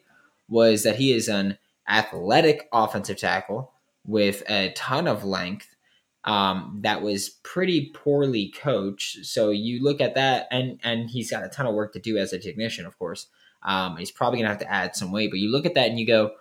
was 0.47 0.83
that 0.83 0.97
he 0.97 1.13
is 1.13 1.27
an 1.27 1.57
athletic 1.91 2.67
offensive 2.71 3.17
tackle 3.17 3.71
with 4.05 4.41
a 4.49 4.71
ton 4.75 5.07
of 5.07 5.23
length 5.23 5.75
um, 6.23 6.79
that 6.83 7.01
was 7.01 7.29
pretty 7.43 7.91
poorly 7.93 8.53
coached. 8.55 9.25
So 9.25 9.49
you 9.49 9.83
look 9.83 10.01
at 10.01 10.15
that, 10.15 10.47
and 10.51 10.79
and 10.83 11.09
he's 11.09 11.31
got 11.31 11.43
a 11.43 11.49
ton 11.49 11.65
of 11.65 11.73
work 11.73 11.93
to 11.93 11.99
do 11.99 12.17
as 12.17 12.33
a 12.33 12.39
technician, 12.39 12.85
of 12.85 12.97
course. 12.97 13.27
Um, 13.63 13.97
he's 13.97 14.11
probably 14.11 14.39
gonna 14.39 14.49
have 14.49 14.59
to 14.59 14.71
add 14.71 14.95
some 14.95 15.11
weight, 15.11 15.31
but 15.31 15.39
you 15.39 15.51
look 15.51 15.65
at 15.65 15.75
that 15.75 15.89
and 15.89 15.99
you 15.99 16.05
go, 16.07 16.31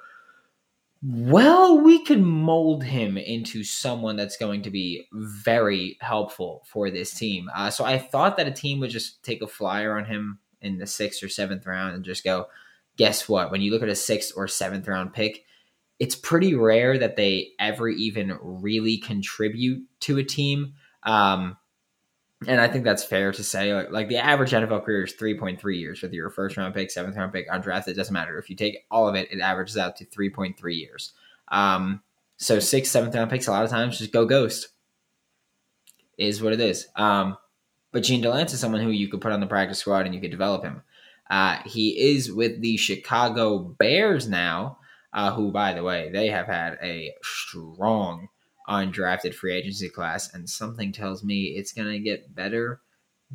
well, 1.02 1.80
we 1.80 2.04
could 2.04 2.20
mold 2.20 2.84
him 2.84 3.16
into 3.16 3.64
someone 3.64 4.16
that's 4.16 4.36
going 4.36 4.62
to 4.62 4.70
be 4.70 5.06
very 5.12 5.96
helpful 6.00 6.62
for 6.66 6.90
this 6.90 7.14
team. 7.14 7.50
Uh, 7.54 7.70
so 7.70 7.84
I 7.84 7.96
thought 7.98 8.36
that 8.36 8.46
a 8.46 8.52
team 8.52 8.80
would 8.80 8.90
just 8.90 9.22
take 9.22 9.40
a 9.40 9.46
flyer 9.46 9.96
on 9.96 10.04
him 10.04 10.40
in 10.60 10.76
the 10.76 10.86
sixth 10.86 11.22
or 11.22 11.30
seventh 11.30 11.66
round 11.66 11.94
and 11.94 12.04
just 12.04 12.22
go, 12.22 12.48
guess 12.96 13.28
what? 13.28 13.50
When 13.50 13.60
you 13.60 13.70
look 13.70 13.82
at 13.82 13.88
a 13.88 13.96
sixth 13.96 14.32
or 14.36 14.48
seventh 14.48 14.86
round 14.86 15.12
pick, 15.12 15.44
it's 15.98 16.14
pretty 16.14 16.54
rare 16.54 16.98
that 16.98 17.16
they 17.16 17.50
ever 17.58 17.88
even 17.88 18.38
really 18.40 18.96
contribute 18.96 19.84
to 20.00 20.18
a 20.18 20.24
team. 20.24 20.74
Um, 21.02 21.56
and 22.46 22.60
I 22.60 22.68
think 22.68 22.84
that's 22.84 23.04
fair 23.04 23.32
to 23.32 23.44
say. 23.44 23.74
Like, 23.74 23.90
like, 23.90 24.08
the 24.08 24.16
average 24.16 24.52
NFL 24.52 24.84
career 24.84 25.04
is 25.04 25.14
3.3 25.14 25.78
years 25.78 26.00
with 26.00 26.12
your 26.14 26.30
first 26.30 26.56
round 26.56 26.74
pick, 26.74 26.90
seventh 26.90 27.16
round 27.16 27.32
pick, 27.32 27.50
undrafted. 27.50 27.88
It 27.88 27.96
doesn't 27.96 28.14
matter. 28.14 28.38
If 28.38 28.48
you 28.48 28.56
take 28.56 28.86
all 28.90 29.06
of 29.06 29.14
it, 29.14 29.30
it 29.30 29.40
averages 29.40 29.76
out 29.76 29.96
to 29.96 30.06
3.3 30.06 30.56
years. 30.74 31.12
Um, 31.48 32.02
so 32.38 32.58
sixth, 32.58 32.92
seventh 32.92 33.14
round 33.14 33.30
picks, 33.30 33.46
a 33.46 33.50
lot 33.50 33.64
of 33.64 33.70
times 33.70 33.98
just 33.98 34.12
go 34.12 34.24
ghost. 34.24 34.68
Is 36.16 36.42
what 36.42 36.54
it 36.54 36.60
is. 36.60 36.88
Um, 36.96 37.36
but 37.92 38.02
Jean 38.02 38.22
Delance 38.22 38.54
is 38.54 38.60
someone 38.60 38.80
who 38.80 38.90
you 38.90 39.08
could 39.08 39.20
put 39.20 39.32
on 39.32 39.40
the 39.40 39.46
practice 39.46 39.78
squad 39.78 40.06
and 40.06 40.14
you 40.14 40.20
could 40.20 40.30
develop 40.30 40.62
him. 40.62 40.82
Uh, 41.30 41.58
he 41.64 41.90
is 42.12 42.32
with 42.32 42.60
the 42.60 42.76
Chicago 42.76 43.58
Bears 43.58 44.28
now, 44.28 44.78
uh, 45.12 45.32
who, 45.32 45.52
by 45.52 45.72
the 45.72 45.84
way, 45.84 46.10
they 46.12 46.26
have 46.26 46.46
had 46.46 46.76
a 46.82 47.14
strong 47.22 48.28
undrafted 48.68 49.34
free 49.34 49.54
agency 49.54 49.88
class, 49.88 50.34
and 50.34 50.50
something 50.50 50.92
tells 50.92 51.24
me 51.24 51.44
it's 51.44 51.72
going 51.72 51.88
to 51.88 51.98
get 51.98 52.34
better 52.34 52.80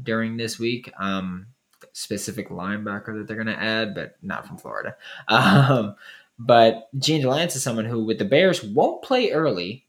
during 0.01 0.37
this 0.37 0.59
week. 0.59 0.91
Um, 0.99 1.47
specific 1.93 2.49
linebacker 2.49 3.17
that 3.17 3.27
they're 3.27 3.41
going 3.41 3.47
to 3.47 3.61
add, 3.61 3.95
but 3.95 4.15
not 4.21 4.45
from 4.45 4.57
Florida. 4.57 4.95
Um, 5.27 5.95
but 6.37 6.89
Jean 6.99 7.23
Delance 7.23 7.55
is 7.55 7.63
someone 7.63 7.85
who, 7.85 8.03
with 8.03 8.19
the 8.19 8.25
Bears, 8.25 8.61
won't 8.61 9.01
play 9.01 9.31
early, 9.31 9.85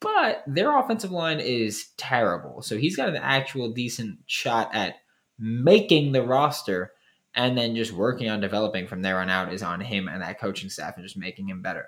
but 0.00 0.42
their 0.48 0.76
offensive 0.76 1.12
line 1.12 1.38
is 1.38 1.90
terrible. 1.96 2.60
So 2.60 2.76
he's 2.76 2.96
got 2.96 3.08
an 3.08 3.16
actual 3.16 3.72
decent 3.72 4.18
shot 4.26 4.74
at 4.74 4.96
making 5.38 6.10
the 6.10 6.22
roster, 6.22 6.92
and 7.34 7.56
then 7.58 7.74
just 7.74 7.92
working 7.92 8.28
on 8.28 8.40
developing 8.40 8.86
from 8.86 9.02
there 9.02 9.18
on 9.18 9.30
out 9.30 9.52
is 9.52 9.62
on 9.62 9.80
him 9.80 10.08
and 10.08 10.22
that 10.22 10.40
coaching 10.40 10.70
staff 10.70 10.96
and 10.96 11.04
just 11.04 11.16
making 11.16 11.48
him 11.48 11.62
better. 11.62 11.86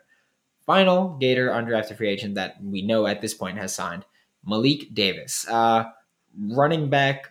Final 0.66 1.16
Gator 1.18 1.50
undrafted 1.50 1.96
free 1.96 2.08
agent 2.08 2.34
that 2.34 2.56
we 2.62 2.82
know 2.82 3.06
at 3.06 3.20
this 3.20 3.34
point 3.34 3.58
has 3.58 3.74
signed 3.74 4.04
Malik 4.44 4.92
Davis, 4.92 5.46
uh, 5.48 5.84
running 6.38 6.90
back 6.90 7.30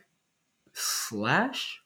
slash 0.73 1.81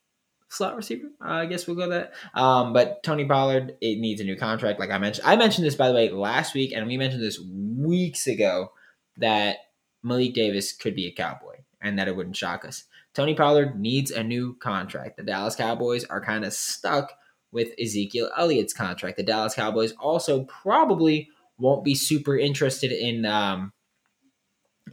slot 0.50 0.76
receiver. 0.76 1.08
Uh, 1.24 1.34
I 1.34 1.46
guess 1.48 1.68
we'll 1.68 1.76
go 1.76 1.90
that. 1.90 2.14
Um, 2.34 2.74
but 2.74 3.02
Tony 3.04 3.26
Pollard, 3.26 3.78
it 3.82 4.00
needs 4.00 4.22
a 4.22 4.24
new 4.24 4.36
contract. 4.36 4.80
Like 4.80 4.92
I 4.92 4.98
mentioned, 4.98 5.28
I 5.28 5.36
mentioned 5.36 5.66
this 5.66 5.76
by 5.76 5.88
the 5.88 5.94
way 5.94 6.10
last 6.10 6.54
week, 6.54 6.72
and 6.76 6.86
we 6.88 6.98
mentioned 6.98 7.24
this 7.24 7.40
weeks 7.40 8.28
ago 8.28 8.72
that 9.18 9.58
Malik 10.04 10.34
Davis 10.34 10.72
could 10.74 10.96
be 10.96 11.08
a 11.08 11.12
Cowboy, 11.12 11.58
and 11.82 11.98
that 11.98 12.08
it 12.08 12.16
wouldn't 12.16 12.38
shock 12.38 12.66
us. 12.66 12.86
Tony 13.20 13.36
Pollard 13.36 13.78
needs 13.78 14.12
a 14.12 14.24
new 14.24 14.56
contract. 14.60 15.18
The 15.18 15.24
Dallas 15.24 15.54
Cowboys 15.54 16.06
are 16.06 16.24
kind 16.24 16.46
of 16.46 16.54
stuck 16.54 17.12
with 17.52 17.74
Ezekiel 17.78 18.32
Elliott's 18.38 18.72
contract. 18.72 19.18
The 19.18 19.24
Dallas 19.24 19.56
Cowboys 19.56 19.92
also 20.00 20.46
probably 20.46 21.28
won't 21.58 21.84
be 21.84 21.96
super 21.96 22.38
interested 22.38 22.94
in 22.94 23.26
um, 23.26 23.74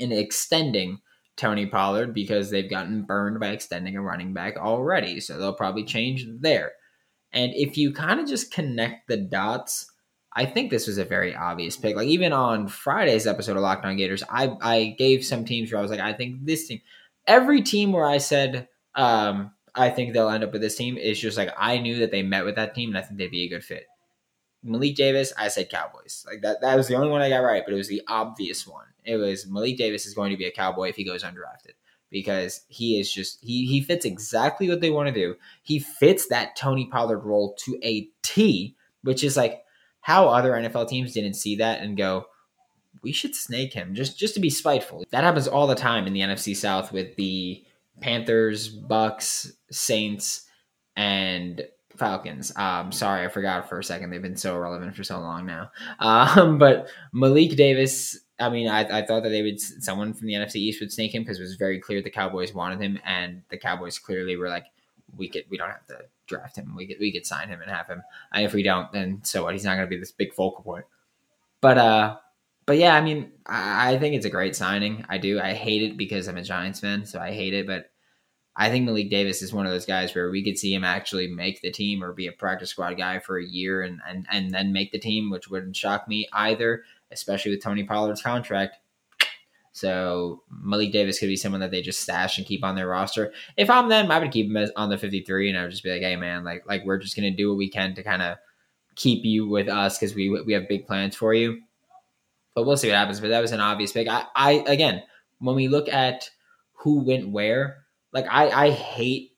in 0.01 0.11
extending 0.11 0.99
Tony 1.37 1.67
Pollard 1.67 2.13
because 2.15 2.51
they've 2.51 2.69
gotten 2.69 3.03
burned 3.03 3.39
by 3.39 3.51
extending 3.51 3.97
a 3.97 4.03
running 4.03 4.35
back 4.35 4.57
already. 4.57 5.21
So 5.21 5.39
they'll 5.39 5.55
probably 5.55 5.85
change 5.85 6.27
there. 6.41 6.73
And 7.33 7.53
if 7.55 7.79
you 7.79 7.93
kind 7.93 8.19
of 8.19 8.27
just 8.27 8.53
connect 8.53 9.07
the 9.07 9.19
dots, 9.19 9.89
I 10.33 10.47
think 10.47 10.73
this 10.73 10.89
was 10.89 10.99
a 10.99 11.05
very 11.05 11.37
obvious 11.37 11.77
pick. 11.77 11.95
Like 11.95 12.09
even 12.09 12.33
on 12.33 12.67
Friday's 12.67 13.29
episode 13.29 13.57
of 13.57 13.63
Locked 13.63 13.85
On 13.85 13.97
Gators, 13.97 14.25
I 14.29 14.51
I 14.61 14.97
gave 14.99 15.25
some 15.25 15.45
teams 15.45 15.71
where 15.71 15.79
I 15.79 15.83
was 15.83 15.93
like, 15.93 16.01
I 16.01 16.13
think 16.13 16.45
this 16.45 16.67
team, 16.67 16.81
every 17.27 17.63
team 17.63 17.93
where 17.93 18.07
I 18.07 18.19
said 18.19 18.69
um, 18.95 19.53
I 19.75 19.91
think 19.91 20.13
they'll 20.13 20.31
end 20.31 20.45
up 20.45 20.53
with 20.53 20.63
this 20.63 20.77
team 20.77 20.97
is 20.97 21.21
just 21.21 21.37
like 21.37 21.51
I 21.57 21.79
knew 21.79 21.99
that 21.99 22.11
they 22.11 22.23
met 22.23 22.45
with 22.45 22.57
that 22.57 22.75
team 22.75 22.91
and 22.91 22.99
I 22.99 23.03
think 23.03 23.19
they'd 23.19 23.31
be 23.31 23.45
a 23.45 23.49
good 23.49 23.65
fit. 23.65 23.87
Malik 24.63 24.97
Davis, 24.97 25.33
I 25.39 25.49
said 25.49 25.69
Cowboys. 25.69 26.25
Like 26.27 26.43
that 26.43 26.61
that 26.63 26.77
was 26.77 26.89
the 26.89 26.97
only 26.97 27.09
one 27.09 27.21
I 27.21 27.29
got 27.29 27.39
right, 27.39 27.63
but 27.65 27.75
it 27.75 27.77
was 27.77 27.89
the 27.89 28.03
obvious 28.09 28.67
one. 28.67 28.87
It 29.05 29.17
was 29.17 29.47
Malik 29.47 29.77
Davis 29.77 30.07
is 30.07 30.15
going 30.15 30.31
to 30.31 30.37
be 30.37 30.47
a 30.47 30.51
Cowboy 30.51 30.89
if 30.89 30.97
he 30.97 31.05
goes 31.05 31.23
undrafted 31.23 31.75
because 32.11 32.63
he 32.69 32.99
is 32.99 33.13
just 33.13 33.39
he 33.43 33.67
he 33.67 33.81
fits 33.81 34.05
exactly 34.05 34.69
what 34.69 34.81
they 34.81 34.91
want 34.91 35.09
to 35.09 35.15
do. 35.15 35.37
He 35.63 35.79
fits 35.79 36.29
that 36.29 36.57
Tony 36.57 36.87
Pollard 36.87 37.21
role 37.21 37.55
to 37.65 37.79
a 37.83 38.09
T, 38.23 38.77
which 39.03 39.23
is 39.23 39.37
like 39.37 39.63
how 40.01 40.29
other 40.29 40.53
NFL 40.53 40.89
teams 40.89 41.13
didn't 41.13 41.35
see 41.35 41.57
that 41.57 41.81
and 41.81 41.97
go, 41.97 42.27
we 43.07 43.13
should 43.13 43.37
snake 43.37 43.73
him 43.73 43.95
just 43.95 44.19
just 44.19 44.35
to 44.35 44.41
be 44.41 44.51
spiteful. 44.51 45.05
That 45.11 45.23
happens 45.23 45.47
all 45.47 45.69
the 45.69 45.77
time 45.77 46.09
in 46.09 46.13
the 46.13 46.23
NFC 46.23 46.57
South 46.57 46.91
with 46.91 47.15
the 47.15 47.65
Panthers, 48.01 48.69
Bucks, 48.69 49.53
Saints, 49.71 50.49
and 50.97 51.65
Falcons. 51.97 52.53
Um, 52.57 52.91
sorry, 52.91 53.25
I 53.25 53.29
forgot 53.29 53.69
for 53.69 53.79
a 53.79 53.85
second. 53.85 54.11
They've 54.11 54.21
been 54.21 54.37
so 54.37 54.57
irrelevant 54.57 54.97
for 54.97 55.05
so 55.05 55.21
long 55.21 55.47
now. 55.47 55.71
Um, 56.01 56.59
but 56.65 56.89
Malik 57.13 57.55
Davis, 57.55 58.19
I 58.41 58.49
mean, 58.49 58.67
I, 58.67 58.81
I 58.81 59.07
thought 59.07 59.23
that 59.23 59.29
they 59.29 59.43
would 59.43 59.61
someone 59.61 60.13
from 60.13 60.27
the 60.27 60.35
NFC 60.35 60.57
East 60.57 60.81
would 60.81 60.93
snake 60.93 61.15
him 61.15 61.23
because 61.23 61.39
it 61.39 61.43
was 61.43 61.55
very 61.55 61.79
clear 61.79 62.03
the 62.03 62.11
Cowboys 62.11 62.53
wanted 62.53 62.81
him, 62.81 62.99
and 63.05 63.43
the 63.51 63.57
Cowboys 63.57 64.01
clearly 64.01 64.37
were 64.37 64.49
like, 64.49 64.67
we 65.17 65.29
could 65.29 65.45
we 65.49 65.57
don't 65.57 65.71
have 65.71 65.87
to 65.87 66.01
draft 66.27 66.59
him. 66.59 66.75
We 66.75 66.89
could 66.89 66.97
we 66.99 67.13
could 67.13 67.25
sign 67.25 67.51
him 67.51 67.63
and 67.63 67.71
have 67.71 67.87
him. 67.87 68.03
And 68.33 68.45
if 68.45 68.53
we 68.53 68.65
don't, 68.65 68.91
then 68.91 69.21
so 69.23 69.45
what? 69.45 69.55
He's 69.55 69.65
not 69.65 69.77
going 69.77 69.87
to 69.87 69.95
be 69.95 70.01
this 70.01 70.11
big 70.11 70.35
focal 70.35 70.65
point. 70.65 70.87
But 71.61 71.79
uh, 71.79 72.17
but 72.67 72.79
yeah, 72.79 72.97
I 72.97 73.01
mean, 73.01 73.33
I, 73.47 73.93
I 73.95 73.99
think 73.99 74.15
it's 74.15 74.27
a 74.27 74.31
great 74.31 74.57
signing. 74.57 75.05
I 75.09 75.19
do. 75.19 75.41
I 75.41 75.55
hate 75.55 75.83
it 75.83 75.97
because 75.97 76.27
I'm 76.29 76.37
a 76.37 76.43
Giants 76.43 76.81
fan, 76.81 77.07
so 77.07 77.21
I 77.21 77.31
hate 77.31 77.55
it. 77.55 77.67
But 77.67 77.91
I 78.57 78.71
think 78.71 78.85
Malik 78.85 79.09
Davis 79.09 79.41
is 79.41 79.53
one 79.53 79.67
of 79.67 79.73
those 79.73 79.87
guys 79.87 80.15
where 80.15 80.31
we 80.31 80.43
could 80.43 80.59
see 80.59 80.75
him 80.75 80.83
actually 80.83 81.29
make 81.29 81.63
the 81.63 81.71
team 81.71 82.03
or 82.03 82.13
be 82.13 82.27
a 82.27 82.33
practice 82.33 82.71
squad 82.71 82.95
guy 82.95 83.21
for 83.21 83.39
a 83.39 83.45
year 83.47 83.83
and 83.83 84.01
and, 84.09 84.27
and 84.33 84.51
then 84.51 84.73
make 84.73 84.91
the 84.91 84.99
team, 84.99 85.31
which 85.31 85.49
wouldn't 85.49 85.77
shock 85.77 86.09
me 86.09 86.29
either, 86.33 86.83
especially 87.13 87.53
with 87.53 87.63
Tony 87.63 87.85
Pollard's 87.85 88.23
contract. 88.23 88.79
So 89.71 90.43
Malik 90.51 90.91
Davis 90.91 91.19
could 91.21 91.29
be 91.29 91.37
someone 91.37 91.61
that 91.61 91.71
they 91.71 91.83
just 91.83 92.01
stash 92.01 92.39
and 92.39 92.47
keep 92.47 92.65
on 92.65 92.77
their 92.77 92.89
roster. 92.89 93.33
If 93.59 93.69
I'm 93.69 93.91
them, 93.91 94.11
I 94.11 94.19
would 94.19 94.33
keep 94.33 94.47
him 94.51 94.71
on 94.75 94.89
the 94.89 94.97
53, 94.97 95.51
and 95.51 95.59
I 95.59 95.63
would 95.63 95.71
just 95.71 95.85
be 95.85 95.93
like, 95.93 96.01
"Hey, 96.01 96.17
man, 96.17 96.43
like 96.43 96.67
like 96.67 96.85
we're 96.85 96.99
just 96.99 97.15
gonna 97.15 97.31
do 97.31 97.51
what 97.51 97.59
we 97.59 97.69
can 97.69 97.95
to 97.95 98.03
kind 98.03 98.23
of 98.23 98.39
keep 98.97 99.25
you 99.25 99.47
with 99.47 99.69
us 99.69 99.99
because 99.99 100.15
we 100.15 100.31
we 100.31 100.55
have 100.55 100.67
big 100.67 100.87
plans 100.87 101.15
for 101.15 101.33
you." 101.35 101.61
But 102.57 102.67
we'll 102.67 102.77
see 102.77 102.89
what 102.89 102.97
happens. 102.97 103.21
But 103.21 103.29
that 103.29 103.41
was 103.41 103.53
an 103.53 103.61
obvious 103.61 103.93
pick. 103.93 104.09
I, 104.09 104.25
I 104.35 104.65
again, 104.67 105.03
when 105.39 105.55
we 105.55 105.69
look 105.69 105.89
at 105.89 106.29
who 106.73 107.05
went 107.05 107.31
where, 107.31 107.85
like 108.13 108.27
I 108.29 108.49
I 108.49 108.71
hate 108.71 109.37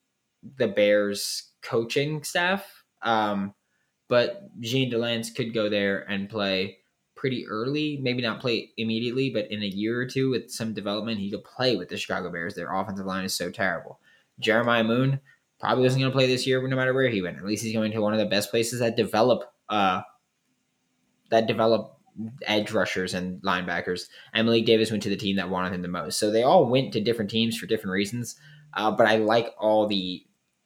the 0.57 0.69
Bears 0.69 1.51
coaching 1.61 2.23
staff. 2.23 2.85
Um, 3.03 3.55
but 4.09 4.49
Jean 4.61 4.91
Delance 4.91 5.35
could 5.35 5.53
go 5.53 5.69
there 5.69 6.09
and 6.11 6.31
play 6.31 6.79
pretty 7.15 7.47
early, 7.49 7.99
maybe 8.01 8.23
not 8.23 8.41
play 8.41 8.71
immediately, 8.77 9.31
but 9.31 9.51
in 9.51 9.63
a 9.63 9.67
year 9.67 10.01
or 10.01 10.07
two 10.07 10.31
with 10.31 10.51
some 10.51 10.73
development, 10.73 11.19
he 11.19 11.31
could 11.31 11.45
play 11.45 11.77
with 11.77 11.89
the 11.89 11.97
Chicago 11.97 12.31
Bears. 12.31 12.55
Their 12.55 12.73
offensive 12.73 13.07
line 13.07 13.25
is 13.25 13.35
so 13.35 13.51
terrible. 13.51 13.99
Jeremiah 14.39 14.85
Moon 14.85 15.21
probably 15.61 15.83
wasn't 15.83 16.03
going 16.03 16.13
to 16.13 16.17
play 16.17 16.29
this 16.29 16.47
year, 16.47 16.67
no 16.67 16.77
matter 16.77 16.95
where 16.95 17.09
he 17.09 17.21
went. 17.21 17.37
At 17.37 17.45
least 17.45 17.65
he's 17.65 17.75
going 17.75 17.91
to 17.93 18.01
one 18.01 18.13
of 18.13 18.21
the 18.21 18.27
best 18.27 18.51
places 18.51 18.79
that 18.79 18.97
develop 18.97 19.43
uh, 19.69 20.03
that 21.31 21.47
develop 21.47 21.98
edge 22.47 22.73
rushers 22.73 23.15
and 23.15 23.41
linebackers. 23.43 24.09
Emily 24.35 24.63
Davis 24.63 24.91
went 24.91 25.03
to 25.05 25.09
the 25.09 25.17
team 25.17 25.37
that 25.37 25.51
wanted 25.51 25.73
him 25.73 25.83
the 25.83 25.89
most. 25.89 26.19
So 26.19 26.31
they 26.31 26.43
all 26.43 26.67
went 26.67 26.93
to 26.93 27.01
different 27.01 27.31
teams 27.31 27.57
for 27.57 27.67
different 27.67 27.93
reasons. 27.93 28.37
Uh, 28.75 28.91
but 28.91 29.07
I 29.07 29.17
like 29.17 29.55
all 29.59 29.87
the 29.87 30.25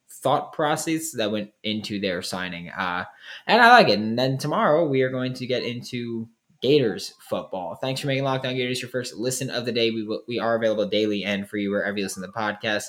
thought 0.09 0.53
process 0.53 1.11
that 1.11 1.31
went 1.31 1.51
into 1.63 1.99
their 1.99 2.21
signing. 2.21 2.69
Uh, 2.69 3.05
and 3.47 3.61
I 3.61 3.69
like 3.69 3.89
it. 3.89 3.99
And 3.99 4.17
then 4.17 4.37
tomorrow 4.37 4.87
we 4.87 5.01
are 5.01 5.09
going 5.09 5.33
to 5.35 5.47
get 5.47 5.63
into 5.63 6.29
Gators 6.61 7.13
football. 7.19 7.75
Thanks 7.75 7.99
for 7.99 8.07
making 8.07 8.23
Locked 8.23 8.45
On 8.45 8.55
Gators 8.55 8.81
your 8.81 8.89
first 8.89 9.15
listen 9.15 9.49
of 9.49 9.65
the 9.65 9.73
day. 9.73 9.91
We 9.91 10.03
will, 10.03 10.23
we 10.27 10.39
are 10.39 10.55
available 10.55 10.87
daily 10.87 11.25
and 11.25 11.47
free 11.47 11.67
wherever 11.67 11.97
you 11.97 12.05
listen 12.05 12.23
to 12.23 12.27
the 12.27 12.33
podcast. 12.33 12.85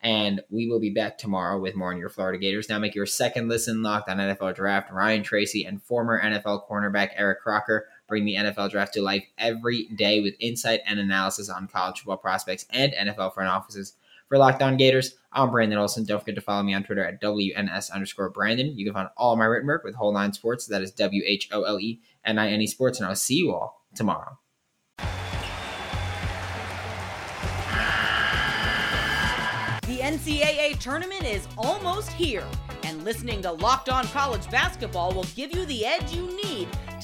And 0.00 0.40
we 0.48 0.68
will 0.68 0.80
be 0.80 0.90
back 0.90 1.18
tomorrow 1.18 1.60
with 1.60 1.74
more 1.74 1.92
on 1.92 1.98
your 1.98 2.08
Florida 2.08 2.38
Gators. 2.38 2.68
Now 2.68 2.78
make 2.78 2.94
your 2.94 3.04
second 3.04 3.48
listen 3.48 3.82
locked 3.82 4.08
on 4.08 4.18
NFL 4.18 4.54
Draft. 4.54 4.90
Ryan 4.90 5.22
Tracy 5.22 5.64
and 5.64 5.82
former 5.82 6.22
NFL 6.22 6.68
cornerback 6.70 7.10
Eric 7.16 7.40
Crocker 7.42 7.88
bring 8.08 8.24
the 8.24 8.34
NFL 8.36 8.70
Draft 8.70 8.94
to 8.94 9.02
life 9.02 9.24
every 9.36 9.84
day 9.94 10.20
with 10.20 10.34
insight 10.40 10.80
and 10.86 10.98
analysis 10.98 11.48
on 11.48 11.68
college 11.68 11.98
football 11.98 12.16
prospects 12.16 12.66
and 12.70 12.92
NFL 12.92 13.34
front 13.34 13.50
offices. 13.50 13.94
For 14.28 14.36
Locked 14.36 14.62
On 14.62 14.76
Gators, 14.76 15.14
I'm 15.32 15.50
Brandon 15.50 15.78
Olson. 15.78 16.04
Don't 16.04 16.18
forget 16.18 16.34
to 16.34 16.40
follow 16.40 16.62
me 16.62 16.74
on 16.74 16.82
Twitter 16.82 17.04
at 17.04 17.20
WNS 17.22 17.92
underscore 17.92 18.28
Brandon. 18.28 18.76
You 18.76 18.84
can 18.84 18.92
find 18.92 19.08
all 19.16 19.36
my 19.36 19.44
written 19.44 19.68
work 19.68 19.84
with 19.84 19.94
Whole 19.94 20.12
Nine 20.12 20.32
Sports. 20.32 20.66
That 20.66 20.82
is 20.82 20.90
W 20.92 21.22
H 21.24 21.48
O 21.52 21.62
L 21.62 21.78
E 21.78 22.00
N 22.24 22.38
I 22.38 22.50
N 22.50 22.60
E 22.60 22.66
Sports. 22.66 22.98
And 22.98 23.08
I'll 23.08 23.16
see 23.16 23.36
you 23.36 23.54
all 23.54 23.86
tomorrow. 23.94 24.38
The 29.86 30.00
NCAA 30.00 30.78
tournament 30.78 31.24
is 31.24 31.48
almost 31.56 32.10
here, 32.10 32.44
and 32.82 33.04
listening 33.04 33.40
to 33.42 33.52
Locked 33.52 33.88
On 33.88 34.06
College 34.08 34.50
Basketball 34.50 35.12
will 35.12 35.26
give 35.34 35.54
you 35.54 35.64
the 35.64 35.86
edge 35.86 36.12
you 36.12 36.26
need 36.44 36.68